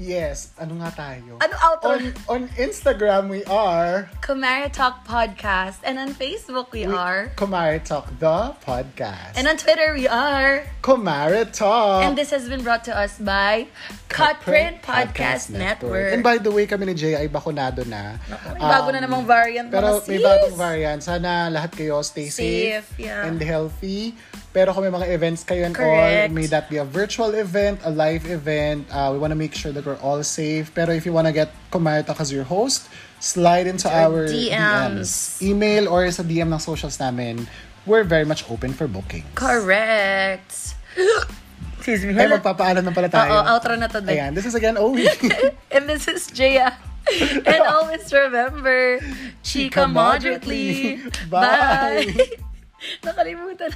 [0.00, 0.56] Yes.
[0.56, 1.36] Ano nga tayo?
[1.44, 1.92] Ano outro?
[1.92, 2.00] On,
[2.32, 5.84] on Instagram, we are Kumari Talk Podcast.
[5.84, 7.28] And on Facebook, we, we, are.
[7.36, 9.36] Kumare Talk, the podcast.
[9.36, 10.64] And on Twitter, we are.
[10.80, 12.08] Kumare Talk.
[12.08, 13.68] And this has been brought to us by
[14.08, 16.16] Cutprint Podcast, Network.
[16.16, 18.16] And by the way, kami ni Jay ay bakunado na.
[18.56, 21.00] May bago na namang variant Pero mga may bagong variant.
[21.04, 23.28] Sana lahat kayo stay safe, Safe, yeah.
[23.28, 24.16] and healthy.
[24.50, 26.34] Pero kung may mga events kayo and all, Correct.
[26.34, 28.82] may that be a virtual event, a live event.
[28.90, 30.70] Uh, we want to make sure that we're all safe.
[30.70, 32.86] Pero if you want to get Kumarita as your host,
[33.18, 35.42] slide into our DMs.
[35.42, 37.50] Email or sa DM ng socials namin.
[37.82, 39.26] We're very much open for booking.
[39.34, 40.78] Correct.
[41.80, 42.14] Excuse me.
[42.14, 43.40] Ay, magpapaalam na pala tayo.
[43.40, 44.14] Oo, outro na to din.
[44.14, 45.08] Ayan, this is again Owie.
[45.74, 46.76] and this is Jaya.
[47.48, 49.00] and always remember,
[49.42, 51.00] Chika moderately.
[51.32, 52.04] Bye.
[52.04, 52.36] Bye.
[53.02, 53.72] Nakalimutan.